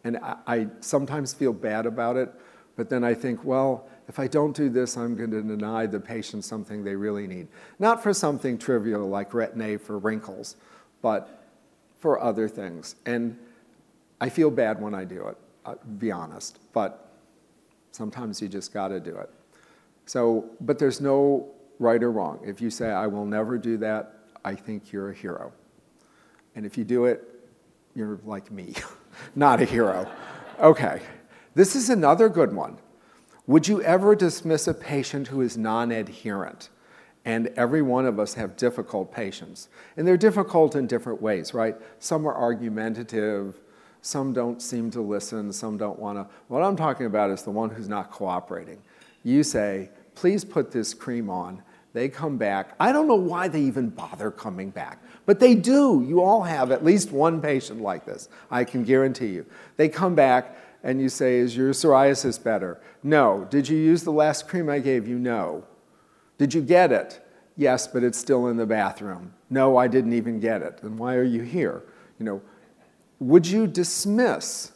[0.04, 2.32] And I, I sometimes feel bad about it,
[2.76, 6.00] but then I think, well, if I don't do this, I'm going to deny the
[6.00, 7.48] patient something they really need.
[7.78, 10.56] Not for something trivial like retin-A for wrinkles,
[11.02, 11.44] but
[11.98, 12.94] for other things.
[13.04, 13.38] And
[14.20, 17.12] I feel bad when I do it, I'll uh, be honest, but
[17.92, 19.30] sometimes you just got to do it.
[20.06, 21.48] So, but there's no
[21.78, 22.40] right or wrong.
[22.44, 24.14] If you say, I will never do that,
[24.44, 25.52] I think you're a hero.
[26.54, 27.22] And if you do it,
[27.94, 28.74] you're like me,
[29.34, 30.10] not a hero.
[30.60, 31.02] Okay,
[31.54, 32.78] this is another good one.
[33.46, 36.68] Would you ever dismiss a patient who is non adherent?
[37.24, 39.68] And every one of us have difficult patients.
[39.96, 41.76] And they're difficult in different ways, right?
[41.98, 43.60] Some are argumentative,
[44.08, 46.34] some don't seem to listen, some don't want to.
[46.48, 48.78] What I'm talking about is the one who's not cooperating.
[49.22, 51.62] You say, please put this cream on.
[51.92, 52.74] They come back.
[52.80, 56.02] I don't know why they even bother coming back, but they do.
[56.08, 59.44] You all have at least one patient like this, I can guarantee you.
[59.76, 62.80] They come back and you say, Is your psoriasis better?
[63.02, 63.46] No.
[63.50, 65.18] Did you use the last cream I gave you?
[65.18, 65.64] No.
[66.38, 67.20] Did you get it?
[67.58, 69.34] Yes, but it's still in the bathroom.
[69.50, 70.78] No, I didn't even get it.
[70.78, 71.82] Then why are you here?
[72.18, 72.42] You know,
[73.20, 74.72] would you dismiss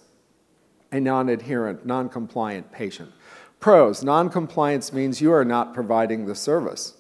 [0.91, 3.13] a non-adherent, non-compliant patient?
[3.61, 6.95] Pros, non-compliance means you are not providing the service.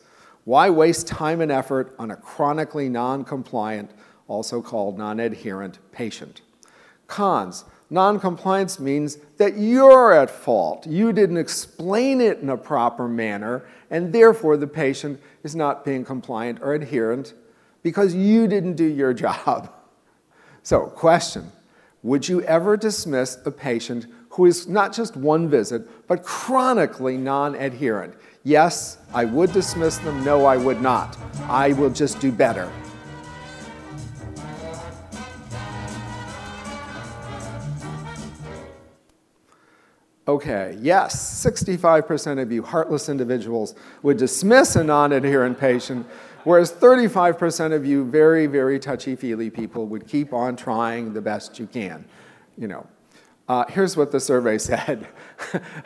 [0.44, 3.90] Why waste time and effort on a chronically non-compliant,
[4.28, 6.42] also called non-adherent patient?
[7.08, 10.86] Cons, non-compliance means that you're at fault.
[10.86, 16.04] You didn't explain it in a proper manner, and therefore the patient is not being
[16.04, 17.34] compliant or adherent
[17.82, 19.72] because you didn't do your job.
[20.62, 21.50] So, question
[22.02, 27.54] Would you ever dismiss a patient who is not just one visit, but chronically non
[27.54, 28.14] adherent?
[28.44, 30.24] Yes, I would dismiss them.
[30.24, 31.16] No, I would not.
[31.48, 32.70] I will just do better.
[40.28, 46.06] Okay, yes, 65% of you heartless individuals would dismiss a non adherent patient
[46.44, 51.66] Whereas 35% of you very, very touchy-feely people would keep on trying the best you
[51.66, 52.04] can.
[52.58, 52.86] You know,
[53.48, 55.06] uh, here's what the survey said.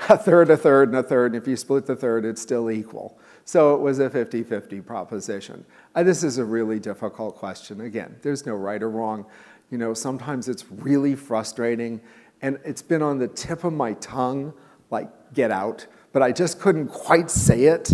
[0.09, 2.71] a third, a third, and a third, and if you split the third, it's still
[2.71, 3.19] equal.
[3.45, 5.65] So it was a 50-50 proposition.
[5.95, 7.83] Uh, this is a really difficult question.
[7.83, 9.27] Again, there's no right or wrong.
[9.71, 12.01] You know, sometimes it's really frustrating,
[12.41, 14.53] and it's been on the tip of my tongue,
[14.91, 17.93] like, get out, but I just couldn't quite say it.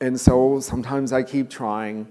[0.00, 2.06] And so sometimes I keep trying,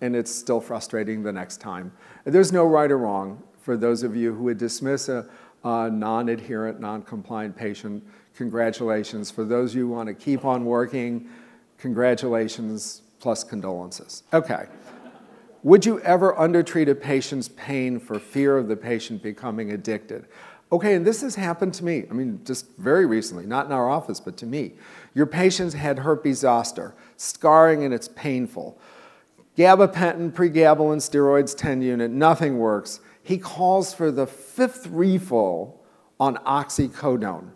[0.00, 1.92] and it's still frustrating the next time.
[2.24, 5.26] There's no right or wrong for those of you who would dismiss a,
[5.64, 8.04] a non adherent, non compliant patient.
[8.36, 9.30] Congratulations.
[9.30, 11.28] For those of you who want to keep on working,
[11.78, 14.22] congratulations plus condolences.
[14.32, 14.66] Okay.
[15.62, 20.26] Would you ever undertreat a patient's pain for fear of the patient becoming addicted?
[20.70, 22.04] Okay, and this has happened to me.
[22.10, 24.74] I mean, just very recently, not in our office, but to me.
[25.16, 28.78] Your patients had herpes zoster, scarring and it's painful.
[29.56, 33.00] Gabapentin, pregabalin, steroids, TENS unit, nothing works.
[33.22, 35.80] He calls for the fifth refill
[36.20, 37.48] on oxycodone.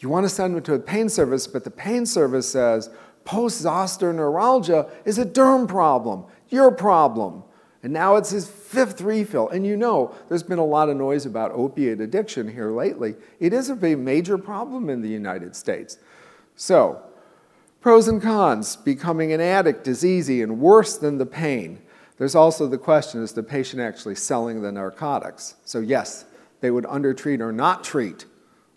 [0.00, 2.90] You want to send him to a pain service, but the pain service says
[3.24, 7.44] post zoster neuralgia is a derm problem, your problem.
[7.82, 9.48] And now it's his fifth refill.
[9.48, 13.14] And you know, there's been a lot of noise about opiate addiction here lately.
[13.38, 15.96] It is a major problem in the United States.
[16.60, 17.00] So,
[17.80, 21.80] pros and cons becoming an addict is easy and worse than the pain.
[22.18, 25.54] There's also the question is the patient actually selling the narcotics?
[25.64, 26.26] So, yes,
[26.60, 28.26] they would undertreat or not treat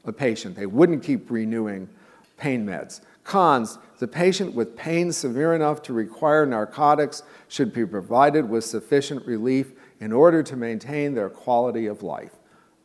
[0.05, 1.89] a patient, they wouldn't keep renewing
[2.38, 3.01] pain meds.
[3.25, 9.27] Cons the patient with pain severe enough to require narcotics should be provided with sufficient
[9.27, 12.31] relief in order to maintain their quality of life.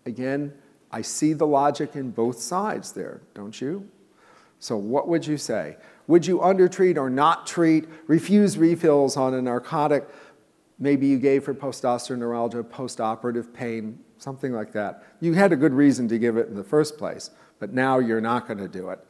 [0.07, 0.55] Again,
[0.90, 3.88] I see the logic in both sides there, don't you?
[4.61, 5.76] So, what would you say?
[6.06, 10.09] Would you undertreat or not treat, refuse refills on a narcotic
[10.80, 15.04] maybe you gave for post-zoster neuralgia, post-operative pain, something like that?
[15.20, 18.20] You had a good reason to give it in the first place, but now you're
[18.20, 19.04] not going to do it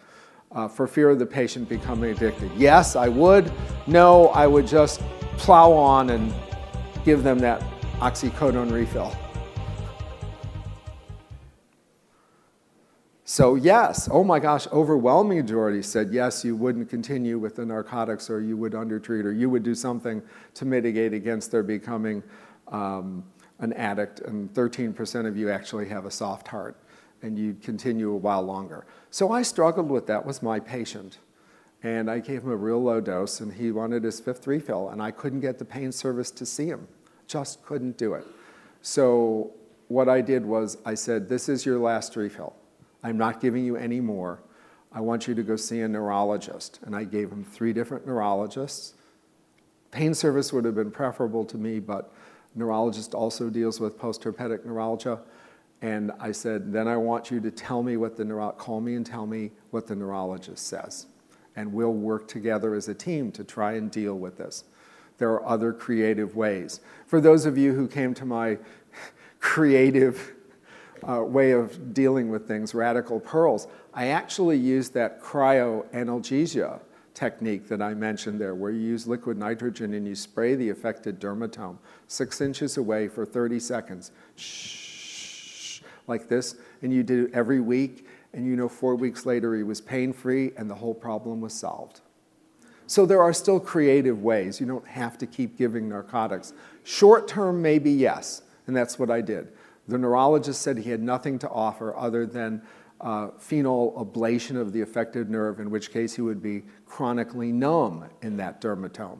[0.52, 2.50] uh, for fear of the patient becoming addicted.
[2.56, 3.50] Yes, I would.
[3.86, 5.00] No, I would just
[5.36, 6.34] plow on and
[7.04, 7.62] give them that
[8.00, 9.14] oxycodone refill.
[13.38, 18.28] So, yes, oh my gosh, overwhelming majority said yes, you wouldn't continue with the narcotics
[18.30, 20.20] or you would undertreat or you would do something
[20.54, 22.24] to mitigate against their becoming
[22.66, 23.22] um,
[23.60, 24.22] an addict.
[24.22, 26.82] And 13% of you actually have a soft heart
[27.22, 28.86] and you'd continue a while longer.
[29.10, 31.18] So I struggled with that, was my patient.
[31.84, 35.00] And I gave him a real low dose, and he wanted his fifth refill, and
[35.00, 36.88] I couldn't get the pain service to see him.
[37.28, 38.26] Just couldn't do it.
[38.82, 39.52] So
[39.86, 42.56] what I did was I said, This is your last refill.
[43.02, 44.40] I'm not giving you any more.
[44.92, 46.80] I want you to go see a neurologist.
[46.84, 48.94] And I gave him three different neurologists.
[49.90, 52.12] Pain service would have been preferable to me, but
[52.54, 55.20] neurologist also deals with post-herpetic neuralgia.
[55.80, 58.94] And I said, then I want you to tell me what the neuro- call me
[58.94, 61.06] and tell me what the neurologist says.
[61.54, 64.64] And we'll work together as a team to try and deal with this.
[65.18, 66.80] There are other creative ways.
[67.06, 68.58] For those of you who came to my
[69.40, 70.34] creative
[71.06, 76.80] uh, way of dealing with things, radical pearls, I actually used that cryoanalgesia
[77.14, 81.20] technique that I mentioned there, where you use liquid nitrogen and you spray the affected
[81.20, 87.60] dermatome six inches away for 30 seconds, shh, like this, and you did it every
[87.60, 91.40] week, and you know four weeks later he was pain free and the whole problem
[91.40, 92.00] was solved.
[92.86, 94.60] So there are still creative ways.
[94.60, 96.54] You don't have to keep giving narcotics.
[96.84, 99.48] Short term, maybe yes, and that's what I did.
[99.88, 102.62] The neurologist said he had nothing to offer other than
[103.00, 108.04] uh, phenol ablation of the affected nerve, in which case he would be chronically numb
[108.22, 109.18] in that dermatome.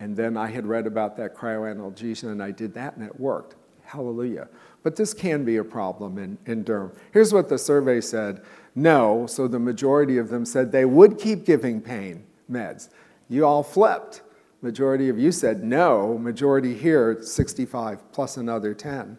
[0.00, 3.56] And then I had read about that cryoanalgesia and I did that and it worked.
[3.84, 4.48] Hallelujah.
[4.82, 6.94] But this can be a problem in, in derm.
[7.12, 8.42] Here's what the survey said
[8.74, 12.88] no, so the majority of them said they would keep giving pain meds.
[13.28, 14.22] You all flipped.
[14.62, 16.18] Majority of you said no.
[16.18, 19.16] Majority here, 65 plus another 10,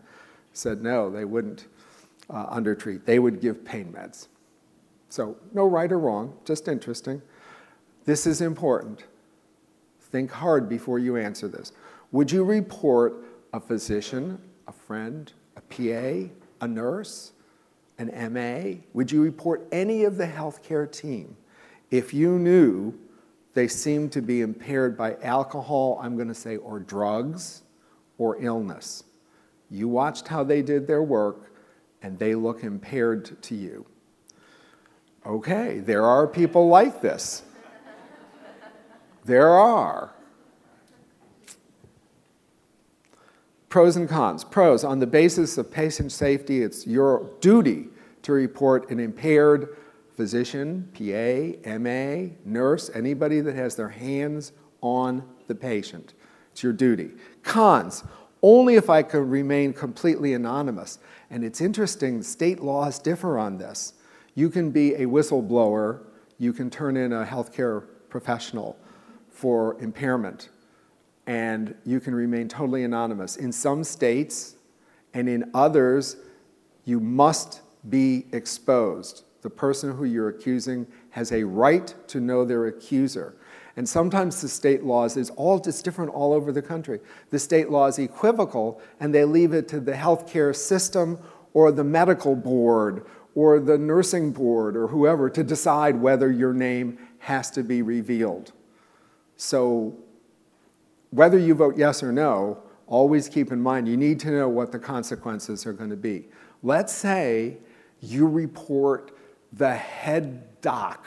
[0.55, 1.67] said no, they wouldn't
[2.29, 3.05] uh, undertreat.
[3.05, 4.27] They would give pain meds.
[5.09, 7.21] So, no right or wrong, just interesting.
[8.05, 9.05] This is important.
[9.99, 11.71] Think hard before you answer this.
[12.11, 16.31] Would you report a physician, a friend, a PA,
[16.61, 17.31] a nurse,
[17.97, 18.81] an MA?
[18.93, 21.35] Would you report any of the healthcare team
[21.91, 22.93] if you knew
[23.53, 27.63] they seemed to be impaired by alcohol, I'm going to say, or drugs
[28.17, 29.04] or illness?
[29.75, 31.51] You watched how they did their work
[32.01, 33.85] and they look impaired to you.
[35.25, 37.43] Okay, there are people like this.
[39.25, 40.13] There are.
[43.67, 44.43] Pros and cons.
[44.45, 47.89] Pros, on the basis of patient safety, it's your duty
[48.21, 49.75] to report an impaired
[50.15, 56.13] physician, PA, MA, nurse, anybody that has their hands on the patient.
[56.51, 57.11] It's your duty.
[57.43, 58.03] Cons,
[58.45, 60.99] only if I could remain completely anonymous.
[61.31, 63.93] And it's interesting, state laws differ on this.
[64.35, 66.01] You can be a whistleblower,
[66.37, 68.77] you can turn in a healthcare professional
[69.29, 70.49] for impairment,
[71.25, 73.35] and you can remain totally anonymous.
[73.35, 74.57] In some states
[75.15, 76.17] and in others,
[76.83, 79.23] you must be exposed.
[79.41, 83.37] The person who you're accusing has a right to know their accuser.
[83.77, 87.01] And sometimes the state laws is all just different all over the country.
[87.29, 91.19] The state law is equivocal, and they leave it to the healthcare system
[91.53, 96.97] or the medical board or the nursing board or whoever to decide whether your name
[97.19, 98.53] has to be revealed.
[99.35, 99.97] So,
[101.11, 104.71] whether you vote yes or no, always keep in mind you need to know what
[104.71, 106.27] the consequences are going to be.
[106.63, 107.57] Let's say
[107.99, 109.11] you report
[109.51, 111.05] the head doc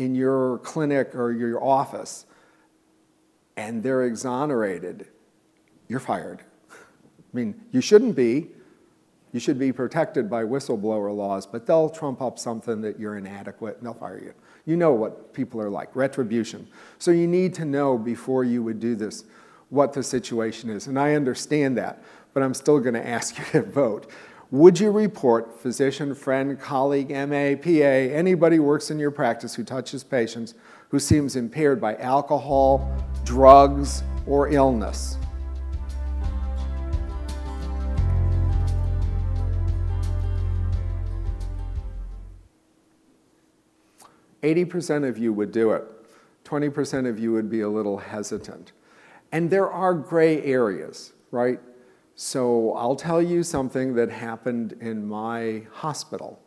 [0.00, 2.24] in your clinic or your office
[3.58, 5.06] and they're exonerated,
[5.88, 6.42] you're fired.
[6.70, 6.74] I
[7.34, 8.48] mean, you shouldn't be.
[9.32, 13.76] You should be protected by whistleblower laws, but they'll trump up something that you're inadequate
[13.76, 14.32] and they'll fire you.
[14.64, 16.66] You know what people are like retribution.
[16.98, 19.24] So you need to know before you would do this
[19.68, 20.86] what the situation is.
[20.86, 24.10] And I understand that, but I'm still going to ask you to vote
[24.52, 30.02] would you report physician, friend, colleague, MA, PA, anybody works in your practice who touches
[30.02, 30.54] patients
[30.88, 32.92] who seems impaired by alcohol,
[33.24, 35.18] drugs, or illness?
[44.42, 45.84] Eighty percent of you would do it.
[46.42, 48.72] Twenty percent of you would be a little hesitant.
[49.30, 51.60] And there are gray areas, right?
[52.22, 56.38] So I'll tell you something that happened in my hospital,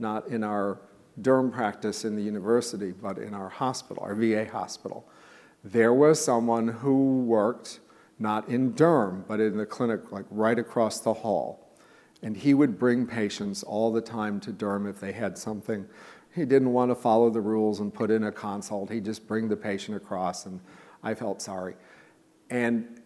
[0.00, 0.80] not in our
[1.22, 5.08] derm practice in the university, but in our hospital, our VA hospital.
[5.62, 7.78] There was someone who worked
[8.18, 11.76] not in derm, but in the clinic, like right across the hall.
[12.24, 15.86] And he would bring patients all the time to derm if they had something.
[16.34, 18.90] He didn't want to follow the rules and put in a consult.
[18.90, 20.58] He'd just bring the patient across, and
[21.04, 21.76] I felt sorry.
[22.50, 22.99] And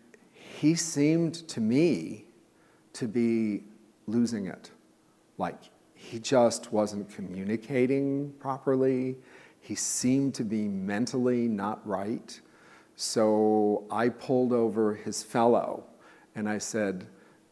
[0.65, 2.25] he seemed to me
[2.95, 3.65] to be
[4.07, 4.71] losing it.
[5.37, 5.59] Like
[5.95, 9.17] he just wasn't communicating properly.
[9.61, 12.41] He seemed to be mentally not right.
[12.97, 15.85] So I pulled over his fellow
[16.35, 17.09] and I said,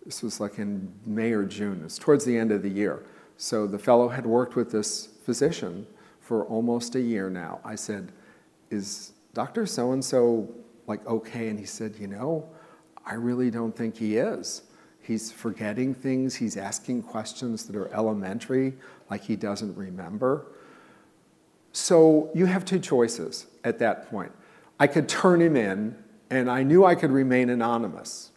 [0.06, 3.04] this was like in May or June, it's towards the end of the year.
[3.36, 5.86] So the fellow had worked with this physician
[6.20, 7.60] for almost a year now.
[7.62, 8.10] I said,
[8.70, 9.66] Is Dr.
[9.66, 10.48] So and so
[10.86, 11.48] like okay?
[11.48, 12.48] And he said, You know,
[13.04, 14.62] I really don't think he is.
[15.00, 18.74] He's forgetting things, he's asking questions that are elementary,
[19.10, 20.46] like he doesn't remember.
[21.72, 24.30] So you have two choices at that point.
[24.78, 25.96] I could turn him in,
[26.30, 28.30] and I knew I could remain anonymous.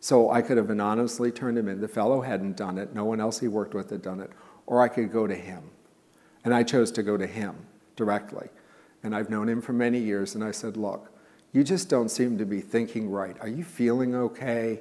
[0.00, 1.80] So I could have anonymously turned him in.
[1.80, 4.30] The fellow hadn't done it, no one else he worked with had done it.
[4.66, 5.62] Or I could go to him.
[6.44, 7.54] And I chose to go to him
[7.96, 8.48] directly
[9.02, 11.11] and I've known him for many years, and I said, Look,
[11.52, 13.36] you just don't seem to be thinking right.
[13.40, 14.80] Are you feeling okay?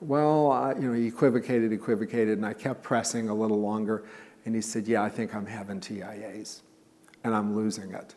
[0.00, 4.04] Well, I, you know, he equivocated, equivocated, and I kept pressing a little longer.
[4.44, 6.62] And he said, Yeah, I think I'm having TIAs,
[7.24, 8.14] and I'm losing it.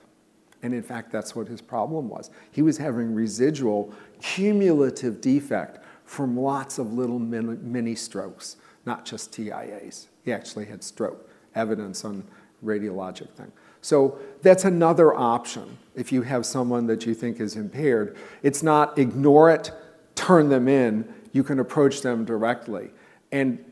[0.64, 2.32] And in fact, that's what his problem was.
[2.52, 10.08] He was having residual cumulative defect from lots of little mini strokes, not just TIAs.
[10.24, 12.24] He actually had stroke, evidence on
[12.64, 13.52] radiologic thing.
[13.86, 18.18] So that's another option if you have someone that you think is impaired.
[18.42, 19.72] It's not ignore it,
[20.16, 21.14] turn them in.
[21.34, 22.90] You can approach them directly.
[23.32, 23.64] And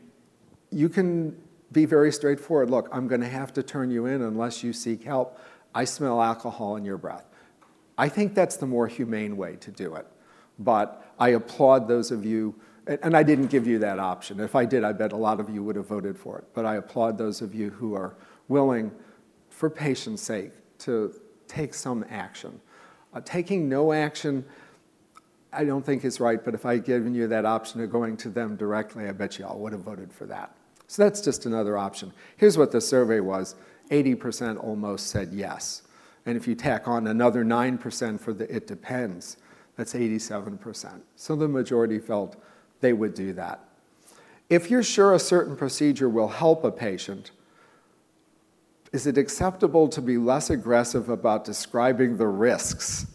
[0.70, 1.36] you can
[1.72, 2.70] be very straightforward.
[2.70, 5.36] Look, I'm going to have to turn you in unless you seek help.
[5.74, 7.26] I smell alcohol in your breath.
[7.98, 10.06] I think that's the more humane way to do it.
[10.60, 12.54] But I applaud those of you,
[12.86, 14.38] and I didn't give you that option.
[14.38, 16.44] If I did, I bet a lot of you would have voted for it.
[16.54, 18.14] But I applaud those of you who are
[18.46, 18.92] willing
[19.54, 20.50] for patient's sake,
[20.80, 21.14] to
[21.46, 22.60] take some action.
[23.14, 24.44] Uh, taking no action,
[25.52, 28.16] I don't think is right, but if I had given you that option of going
[28.18, 30.54] to them directly, I bet you all would have voted for that.
[30.88, 32.12] So that's just another option.
[32.36, 33.54] Here's what the survey was
[33.90, 35.82] 80% almost said yes.
[36.26, 39.36] And if you tack on another 9% for the it depends,
[39.76, 41.00] that's 87%.
[41.14, 42.36] So the majority felt
[42.80, 43.60] they would do that.
[44.50, 47.30] If you're sure a certain procedure will help a patient,
[48.94, 53.08] is it acceptable to be less aggressive about describing the risks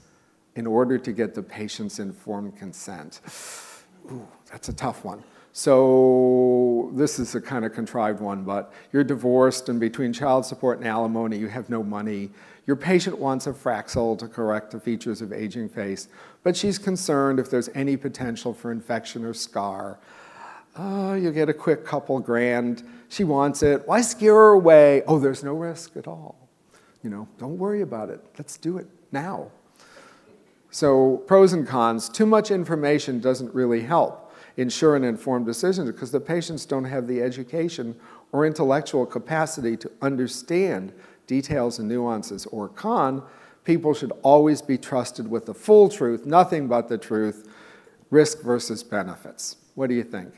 [0.57, 3.21] in order to get the patient's informed consent?
[4.11, 5.23] Ooh, that's a tough one.
[5.53, 10.79] So, this is a kind of contrived one, but you're divorced, and between child support
[10.79, 12.29] and alimony, you have no money.
[12.67, 16.09] Your patient wants a Fraxel to correct the features of aging face,
[16.43, 19.97] but she's concerned if there's any potential for infection or scar.
[20.81, 23.85] Oh, you get a quick couple grand she wants it.
[23.87, 25.03] Why scare her away?
[25.07, 26.47] Oh, there's no risk at all.
[27.03, 28.23] You know, don't worry about it.
[28.37, 29.51] Let's do it now.
[30.71, 36.11] So, pros and cons too much information doesn't really help ensure an informed decision because
[36.11, 37.95] the patients don't have the education
[38.31, 40.93] or intellectual capacity to understand
[41.27, 42.45] details and nuances.
[42.47, 43.23] Or con,
[43.63, 47.49] people should always be trusted with the full truth, nothing but the truth,
[48.11, 49.57] risk versus benefits.
[49.75, 50.35] What do you think?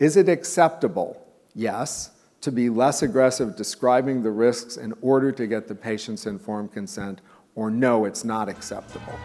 [0.00, 1.22] Is it acceptable?
[1.54, 6.72] Yes, to be less aggressive describing the risks in order to get the patient's informed
[6.72, 7.20] consent,
[7.54, 9.18] or no, it's not acceptable.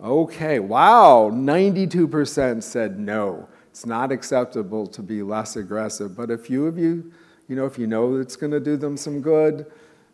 [0.00, 3.46] Okay, wow, 92% said no.
[3.68, 6.16] It's not acceptable to be less aggressive.
[6.16, 7.12] But a few of you,
[7.46, 9.66] you know, if you know it's going to do them some good,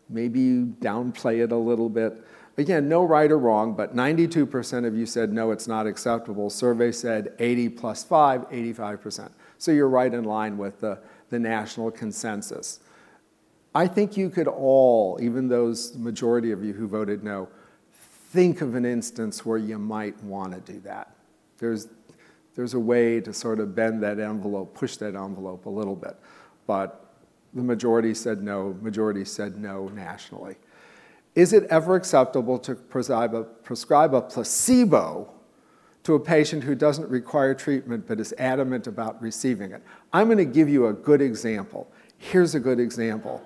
[0.08, 2.24] maybe you downplay it a little bit.
[2.58, 6.48] Again, no right or wrong, but 92% of you said no, it's not acceptable.
[6.48, 9.30] Survey said 80 plus 5, 85%.
[9.58, 10.98] So you're right in line with the,
[11.28, 12.80] the national consensus.
[13.74, 17.48] I think you could all, even those majority of you who voted no,
[17.92, 21.14] think of an instance where you might want to do that.
[21.58, 21.88] There's,
[22.54, 26.16] there's a way to sort of bend that envelope, push that envelope a little bit.
[26.66, 27.05] But
[27.56, 30.56] the majority said no, majority said no nationally.
[31.34, 35.32] Is it ever acceptable to prescribe a, prescribe a placebo
[36.02, 39.82] to a patient who doesn't require treatment but is adamant about receiving it?
[40.12, 41.90] I'm going to give you a good example.
[42.18, 43.42] Here's a good example.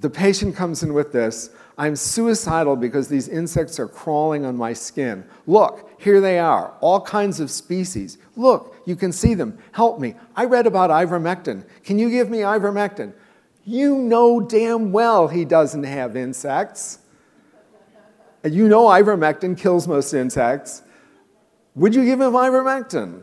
[0.00, 4.74] The patient comes in with this I'm suicidal because these insects are crawling on my
[4.74, 5.24] skin.
[5.46, 8.18] Look, here they are, all kinds of species.
[8.36, 9.58] Look, you can see them.
[9.72, 10.14] Help me.
[10.36, 11.64] I read about ivermectin.
[11.82, 13.14] Can you give me ivermectin?
[13.64, 16.98] You know damn well he doesn't have insects.
[18.44, 20.82] You know ivermectin kills most insects.
[21.74, 23.22] Would you give him ivermectin?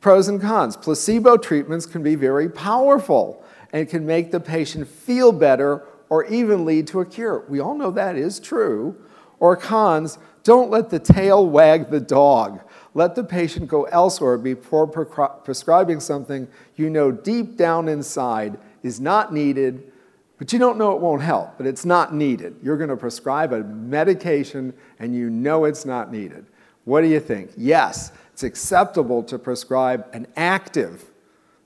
[0.00, 0.78] Pros and cons.
[0.78, 6.64] Placebo treatments can be very powerful and can make the patient feel better or even
[6.64, 7.44] lead to a cure.
[7.50, 8.96] We all know that is true.
[9.38, 12.60] Or cons, don't let the tail wag the dog.
[12.94, 19.34] Let the patient go elsewhere before prescribing something you know deep down inside is not
[19.34, 19.92] needed,
[20.38, 22.56] but you don't know it won't help, but it's not needed.
[22.62, 26.46] You're going to prescribe a medication and you know it's not needed.
[26.84, 27.50] What do you think?
[27.56, 31.04] Yes, it's acceptable to prescribe an active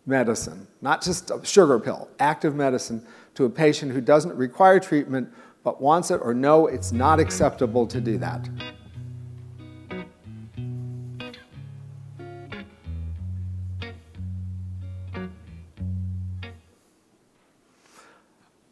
[0.06, 3.04] medicine, not just a sugar pill, active medicine
[3.34, 5.32] to a patient who doesn't require treatment
[5.62, 8.48] but wants it or no, it's not acceptable to do that.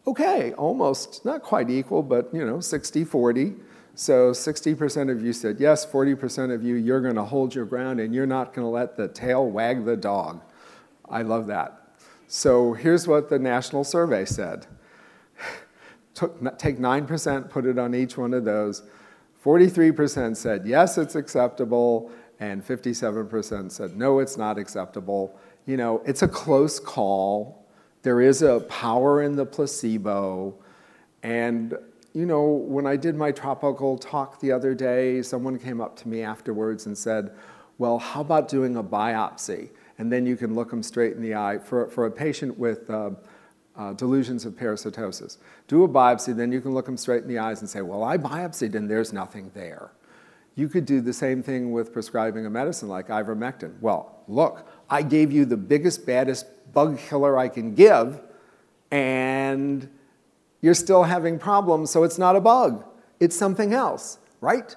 [0.07, 3.55] Okay, almost, not quite equal, but you know, 60 40.
[3.95, 7.99] So 60% of you said yes, 40% of you, you're going to hold your ground
[8.01, 10.41] and you're not going to let the tail wag the dog.
[11.11, 11.97] I love that.
[12.28, 14.66] So here's what the national survey said.
[16.59, 18.83] Take 9%, put it on each one of those.
[19.45, 22.11] 43% said yes, it's acceptable,
[22.41, 25.39] and 57% said no, it's not acceptable.
[25.66, 27.66] You know, it's a close call.
[28.03, 30.55] There is a power in the placebo.
[31.23, 31.75] And,
[32.14, 36.09] you know, when I did my tropical talk the other day, someone came up to
[36.09, 37.33] me afterwards and said,
[37.77, 39.71] Well, how about doing a biopsy?
[39.99, 41.59] And then you can look them straight in the eye.
[41.59, 43.11] For, for a patient with uh,
[43.79, 45.39] uh, delusions of parasitosis.
[45.68, 48.03] Do a biopsy, then you can look them straight in the eyes and say, Well,
[48.03, 49.93] I biopsied and there's nothing there.
[50.57, 53.81] You could do the same thing with prescribing a medicine like ivermectin.
[53.81, 58.20] Well, look, I gave you the biggest, baddest bug killer I can give,
[58.91, 59.89] and
[60.61, 62.85] you're still having problems, so it's not a bug.
[63.20, 64.74] It's something else, right?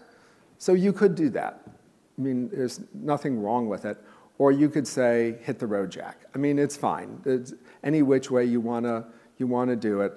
[0.60, 1.62] So you could do that.
[1.66, 3.98] I mean, there's nothing wrong with it.
[4.38, 6.18] Or you could say, hit the road, Jack.
[6.34, 7.22] I mean, it's fine.
[7.26, 9.06] It's any which way you want to
[9.38, 10.14] you wanna do it.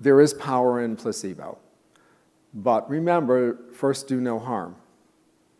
[0.00, 1.58] There is power in placebo.
[2.54, 4.76] But remember, first do no harm.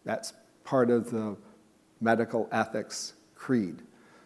[0.05, 0.33] That's
[0.65, 1.37] part of the
[2.01, 3.83] medical ethics creed.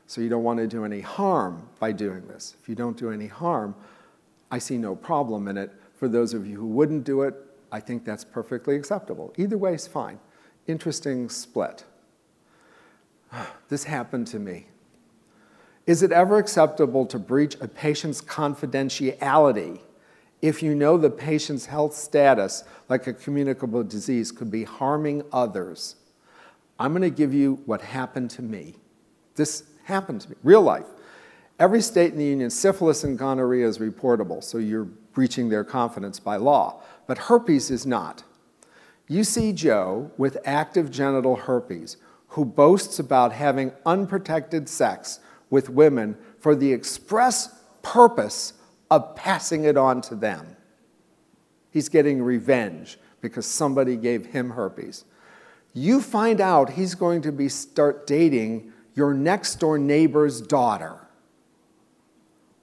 [0.06, 2.56] So you don't want to do any harm by doing this.
[2.60, 3.74] If you don't do any harm,
[4.50, 5.72] I see no problem in it.
[5.94, 7.34] For those of you who wouldn't do it,
[7.72, 9.34] I think that's perfectly acceptable.
[9.36, 10.18] Either way is fine.
[10.66, 11.84] Interesting split.
[13.68, 14.68] This happened to me.
[15.86, 19.80] Is it ever acceptable to breach a patient's confidentiality
[20.42, 25.96] if you know the patient's health status, like a communicable disease, could be harming others?
[26.78, 28.74] I'm going to give you what happened to me.
[29.36, 30.86] This happened to me, real life.
[31.58, 36.20] Every state in the union, syphilis and gonorrhea is reportable, so you're breaching their confidence
[36.20, 36.82] by law.
[37.06, 38.24] But herpes is not.
[39.08, 41.96] You see Joe with active genital herpes
[42.28, 45.20] who boasts about having unprotected sex
[45.50, 48.54] with women for the express purpose
[48.90, 50.56] of passing it on to them.
[51.70, 55.04] He's getting revenge because somebody gave him herpes.
[55.72, 61.00] You find out he's going to be start dating your next door neighbor's daughter.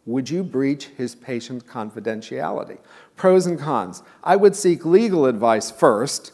[0.06, 2.80] Would you breach his patient confidentiality?
[3.16, 4.04] Pros and cons.
[4.24, 6.34] I would seek legal advice first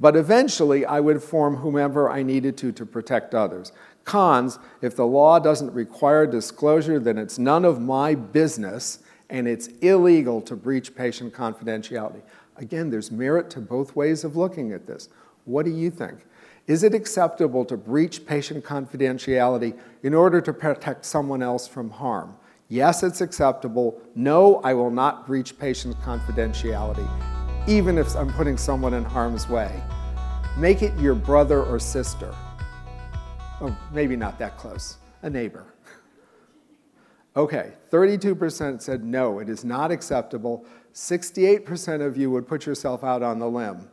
[0.00, 3.70] but eventually, I would form whomever I needed to to protect others.
[4.04, 9.68] Cons, if the law doesn't require disclosure, then it's none of my business and it's
[9.80, 12.22] illegal to breach patient confidentiality.
[12.56, 15.08] Again, there's merit to both ways of looking at this.
[15.44, 16.26] What do you think?
[16.66, 22.36] Is it acceptable to breach patient confidentiality in order to protect someone else from harm?
[22.68, 24.00] Yes, it's acceptable.
[24.14, 27.08] No, I will not breach patient confidentiality
[27.66, 29.82] even if I'm putting someone in harm's way.
[30.56, 32.34] Make it your brother or sister.
[33.60, 35.66] Oh, maybe not that close, a neighbor.
[37.36, 40.64] Okay, 32% said no, it is not acceptable.
[40.94, 43.88] 68% of you would put yourself out on the limb.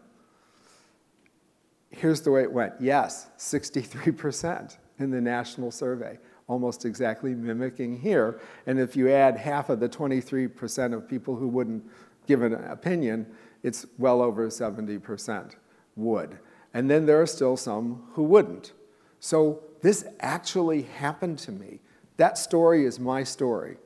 [1.91, 8.39] Here's the way it went yes, 63% in the national survey, almost exactly mimicking here.
[8.65, 11.83] And if you add half of the 23% of people who wouldn't
[12.25, 13.27] give an opinion,
[13.63, 15.55] it's well over 70%
[15.95, 16.39] would.
[16.73, 18.73] And then there are still some who wouldn't.
[19.19, 21.79] So this actually happened to me.
[22.17, 23.77] That story is my story.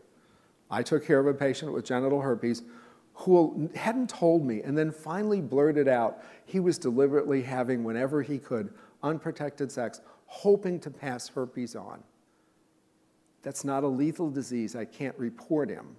[0.69, 2.63] I took care of a patient with genital herpes
[3.13, 8.37] who hadn't told me and then finally blurted out he was deliberately having, whenever he
[8.37, 8.73] could,
[9.03, 12.01] unprotected sex, hoping to pass herpes on.
[13.43, 14.75] That's not a lethal disease.
[14.75, 15.95] I can't report him.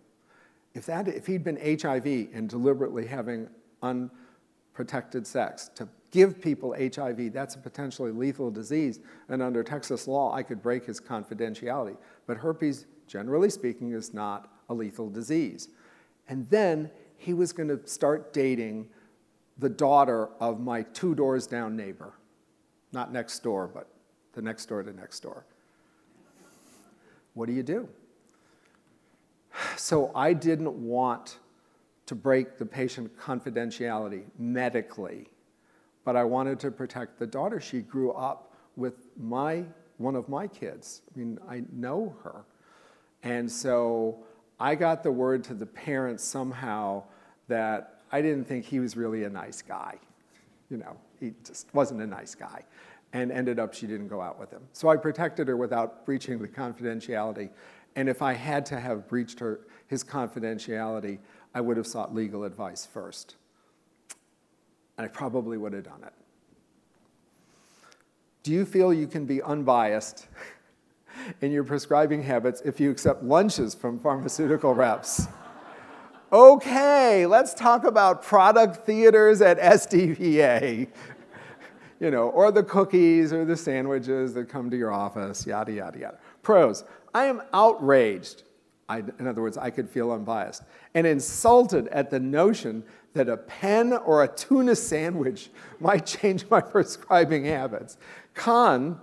[0.74, 3.48] If, that, if he'd been HIV and deliberately having
[3.82, 5.70] unprotected sex.
[5.74, 10.62] To give people HIV, that's a potentially lethal disease, and under Texas law, I could
[10.62, 11.96] break his confidentiality.
[12.26, 15.68] But herpes, generally speaking, is not a lethal disease.
[16.28, 18.88] And then he was going to start dating
[19.58, 22.12] the daughter of my two doors down neighbor.
[22.92, 23.88] Not next door, but
[24.34, 25.44] the next door to next door.
[27.34, 27.88] What do you do?
[29.76, 31.38] So I didn't want
[32.06, 35.28] to break the patient confidentiality medically,
[36.04, 37.60] but I wanted to protect the daughter.
[37.60, 39.64] She grew up with my
[39.98, 41.02] one of my kids.
[41.14, 42.44] I mean, I know her.
[43.22, 44.24] And so
[44.58, 47.04] I got the word to the parents somehow
[47.48, 49.98] that I didn't think he was really a nice guy.
[50.70, 52.64] You know, he just wasn't a nice guy.
[53.12, 54.62] And ended up she didn't go out with him.
[54.72, 57.50] So I protected her without breaching the confidentiality.
[57.94, 61.18] And if I had to have breached her, his confidentiality,
[61.54, 63.36] I would have sought legal advice first.
[64.96, 66.12] And I probably would have done it.
[68.42, 70.26] Do you feel you can be unbiased
[71.40, 75.28] in your prescribing habits if you accept lunches from pharmaceutical reps?
[76.32, 80.88] Okay, let's talk about product theaters at SDPA.
[82.00, 85.98] you know, or the cookies or the sandwiches that come to your office, yada, yada,
[85.98, 86.18] yada.
[86.42, 86.84] Pros,
[87.14, 88.44] I am outraged.
[88.88, 90.64] I, in other words, I could feel unbiased
[90.94, 96.60] and insulted at the notion that a pen or a tuna sandwich might change my
[96.60, 97.96] prescribing habits.
[98.34, 99.00] Con,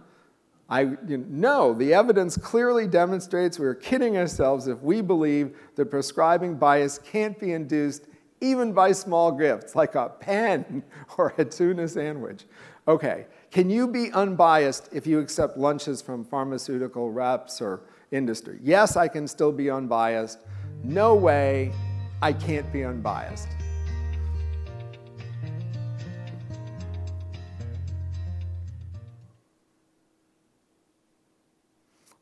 [0.70, 6.56] I you know, the evidence clearly demonstrates we're kidding ourselves if we believe that prescribing
[6.56, 8.06] bias can't be induced
[8.42, 10.84] even by small gifts like a pen
[11.18, 12.46] or a tuna sandwich.
[12.88, 18.60] Okay, can you be unbiased if you accept lunches from pharmaceutical reps or industry?
[18.62, 20.40] Yes, I can still be unbiased.
[20.84, 21.72] No way,
[22.22, 23.48] I can't be unbiased.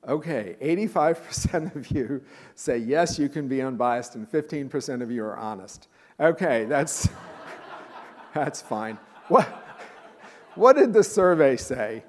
[0.08, 2.24] Okay, 85% of you
[2.56, 5.90] say yes, you can be unbiased, and 15% of you are honest.
[6.18, 7.10] Okay, that's,
[8.34, 8.98] that's fine.
[9.28, 9.46] What,
[10.56, 12.04] what did the survey say?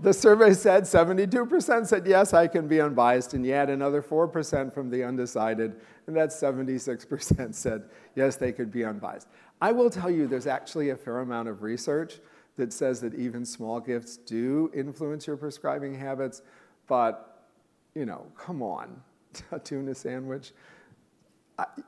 [0.00, 4.90] The survey said 72% said yes, I can be unbiased, and yet another 4% from
[4.90, 5.76] the undecided,
[6.06, 7.84] and that's 76% said
[8.16, 9.28] yes, they could be unbiased.
[9.60, 12.18] I will tell you there's actually a fair amount of research
[12.56, 16.42] that says that even small gifts do influence your prescribing habits,
[16.88, 17.46] but
[17.94, 19.00] you know, come on,
[19.52, 20.52] a tuna sandwich.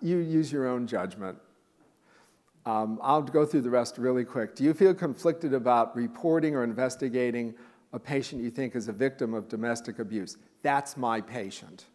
[0.01, 1.39] You use your own judgment.
[2.67, 4.55] Um, I'll go through the rest really quick.
[4.55, 7.55] Do you feel conflicted about reporting or investigating
[7.95, 10.37] a patient you think is a victim of domestic abuse?
[10.63, 11.87] That's my patient.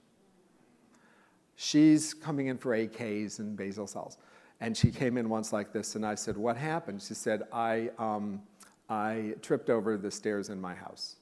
[1.55, 4.17] She's coming in for AKs and basal cells.
[4.61, 7.01] And she came in once like this, and I said, What happened?
[7.01, 8.41] She said, I, um,
[8.89, 11.17] I tripped over the stairs in my house.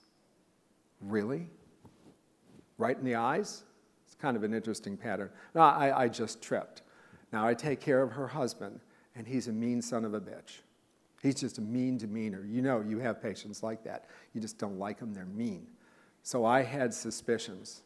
[1.01, 1.49] Really?
[2.77, 3.63] right in the eyes.
[4.05, 5.29] It's kind of an interesting pattern.
[5.53, 6.83] No, I, I just tripped.
[7.33, 8.79] Now I take care of her husband,
[9.15, 10.59] and he's a mean son of a bitch.
[11.21, 12.45] He's just a mean demeanor.
[12.45, 14.05] You know, you have patients like that.
[14.33, 15.67] You just don't like them, they're mean.
[16.23, 17.81] So I had suspicions.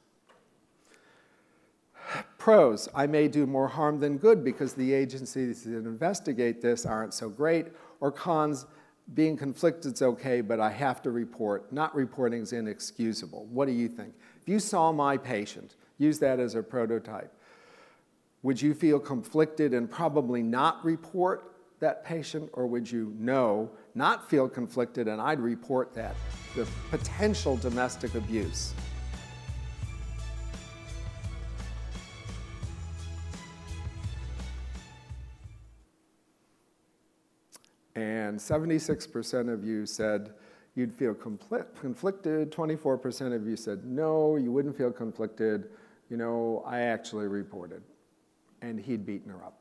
[2.38, 7.14] Pros, I may do more harm than good because the agencies that investigate this aren't
[7.14, 7.68] so great.
[8.00, 8.66] Or cons,
[9.14, 11.72] being conflicted is okay, but I have to report.
[11.72, 13.46] Not reporting is inexcusable.
[13.52, 14.14] What do you think?
[14.42, 17.32] If you saw my patient, use that as a prototype,
[18.44, 21.51] would you feel conflicted and probably not report
[21.82, 26.16] that patient, or would you know, not feel conflicted and I'd report that,
[26.56, 28.74] the potential domestic abuse?
[37.96, 40.34] And 76% of you said
[40.76, 42.52] you'd feel conflicted.
[42.52, 45.70] 24% of you said no, you wouldn't feel conflicted.
[46.10, 47.82] You know, I actually reported.
[48.62, 49.61] And he'd beaten her up.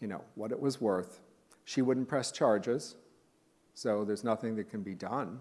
[0.00, 1.20] You know, what it was worth.
[1.64, 2.96] She wouldn't press charges,
[3.74, 5.40] so there's nothing that can be done.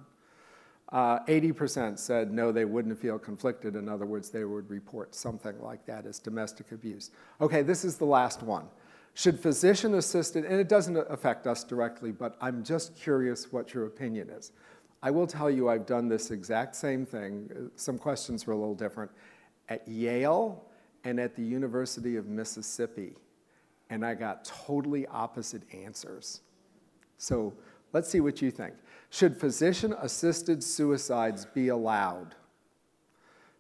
[0.89, 3.76] Uh, 80% said no, they wouldn't feel conflicted.
[3.76, 7.12] In other words, they would report something like that as domestic abuse.
[7.41, 8.66] Okay, this is the last one.
[9.14, 13.86] Should physician assisted, and it doesn't affect us directly, but I'm just curious what your
[13.86, 14.51] opinion is.
[15.01, 17.72] I will tell you I've done this exact same thing.
[17.76, 19.12] Some questions were a little different
[19.70, 20.64] at Yale
[21.03, 23.14] and at the University of Mississippi,
[23.90, 26.42] and I got totally opposite answers.
[27.18, 27.54] So
[27.94, 28.74] let's see what you think.
[29.10, 32.36] Should physician assisted suicides be allowed?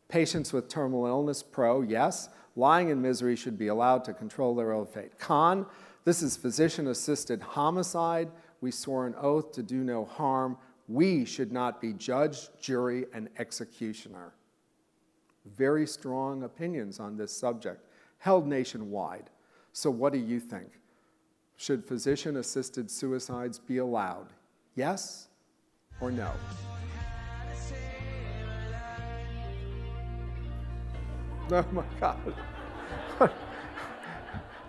[0.09, 4.73] Patients with terminal illness, pro, yes lying in misery should be allowed to control their
[4.73, 5.17] own fate.
[5.19, 5.65] Con,
[6.03, 8.29] this is physician assisted homicide.
[8.59, 10.57] We swore an oath to do no harm.
[10.87, 14.33] We should not be judge, jury, and executioner.
[15.55, 17.85] Very strong opinions on this subject,
[18.17, 19.29] held nationwide.
[19.77, 20.69] So, what do you think?
[21.55, 24.25] Should physician assisted suicides be allowed?
[24.73, 25.27] Yes
[26.01, 26.31] or no?
[31.51, 32.33] Oh my God.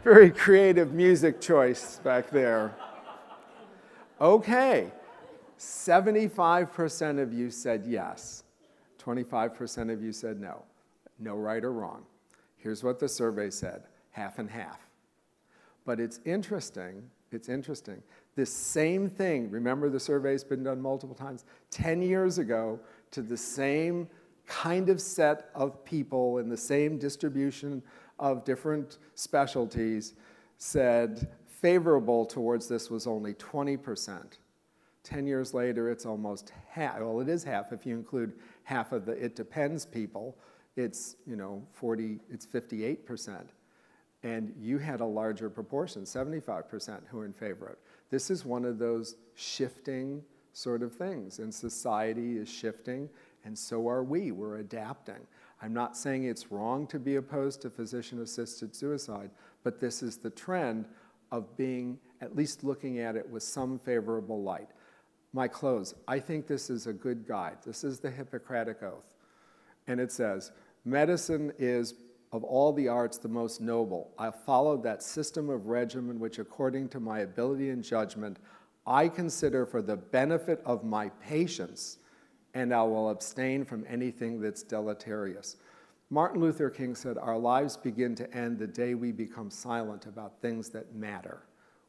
[0.05, 2.75] Very creative music choice back there.
[4.21, 4.93] Okay,
[5.59, 8.45] 75% of you said yes,
[9.03, 10.65] 25% of you said no.
[11.19, 12.03] No right or wrong.
[12.59, 14.88] Here's what the survey said half and half.
[15.89, 18.03] But it's interesting, it's interesting.
[18.36, 22.78] This same thing, remember the survey's been done multiple times, 10 years ago
[23.12, 24.07] to the same
[24.45, 27.82] kind of set of people in the same distribution
[28.18, 30.12] of different specialties
[30.59, 34.20] said favorable towards this was only 20%.
[35.05, 37.01] 10 years later, it's almost half.
[37.01, 38.34] Well, it is half if you include
[38.64, 40.36] half of the it depends people.
[40.76, 43.47] It's, you know, 40, it's 58%.
[44.23, 47.79] And you had a larger proportion, 75%, who are in favor of it.
[48.11, 51.39] This is one of those shifting sort of things.
[51.39, 53.09] And society is shifting,
[53.45, 54.33] and so are we.
[54.33, 55.27] We're adapting.
[55.62, 59.31] I'm not saying it's wrong to be opposed to physician assisted suicide,
[59.62, 60.87] but this is the trend
[61.31, 64.69] of being at least looking at it with some favorable light.
[65.33, 65.95] My close.
[66.07, 67.59] I think this is a good guide.
[67.64, 69.14] This is the Hippocratic Oath.
[69.87, 70.53] And it says,
[70.85, 71.95] Medicine is
[72.33, 74.12] of all the arts the most noble.
[74.18, 78.39] I followed that system of regimen which, according to my ability and judgment,
[78.87, 81.99] I consider for the benefit of my patients,
[82.55, 85.57] and I will abstain from anything that's deleterious.
[86.11, 90.41] Martin Luther King said, Our lives begin to end the day we become silent about
[90.41, 91.43] things that matter.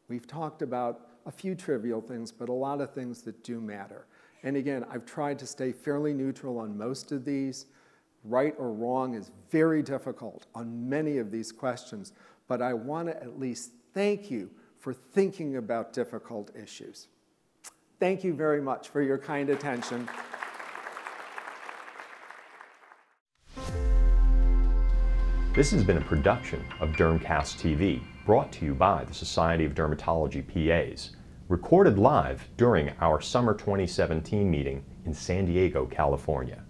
[0.10, 4.08] We've talked about a few trivial things, but a lot of things that do matter.
[4.44, 7.68] And again, I've tried to stay fairly neutral on most of these.
[8.24, 12.14] Right or wrong is very difficult on many of these questions,
[12.48, 17.08] but I want to at least thank you for thinking about difficult issues.
[18.00, 20.08] Thank you very much for your kind attention.
[25.54, 29.74] This has been a production of Dermcast TV, brought to you by the Society of
[29.74, 31.12] Dermatology PAs,
[31.50, 36.64] recorded live during our summer 2017 meeting in San Diego, California.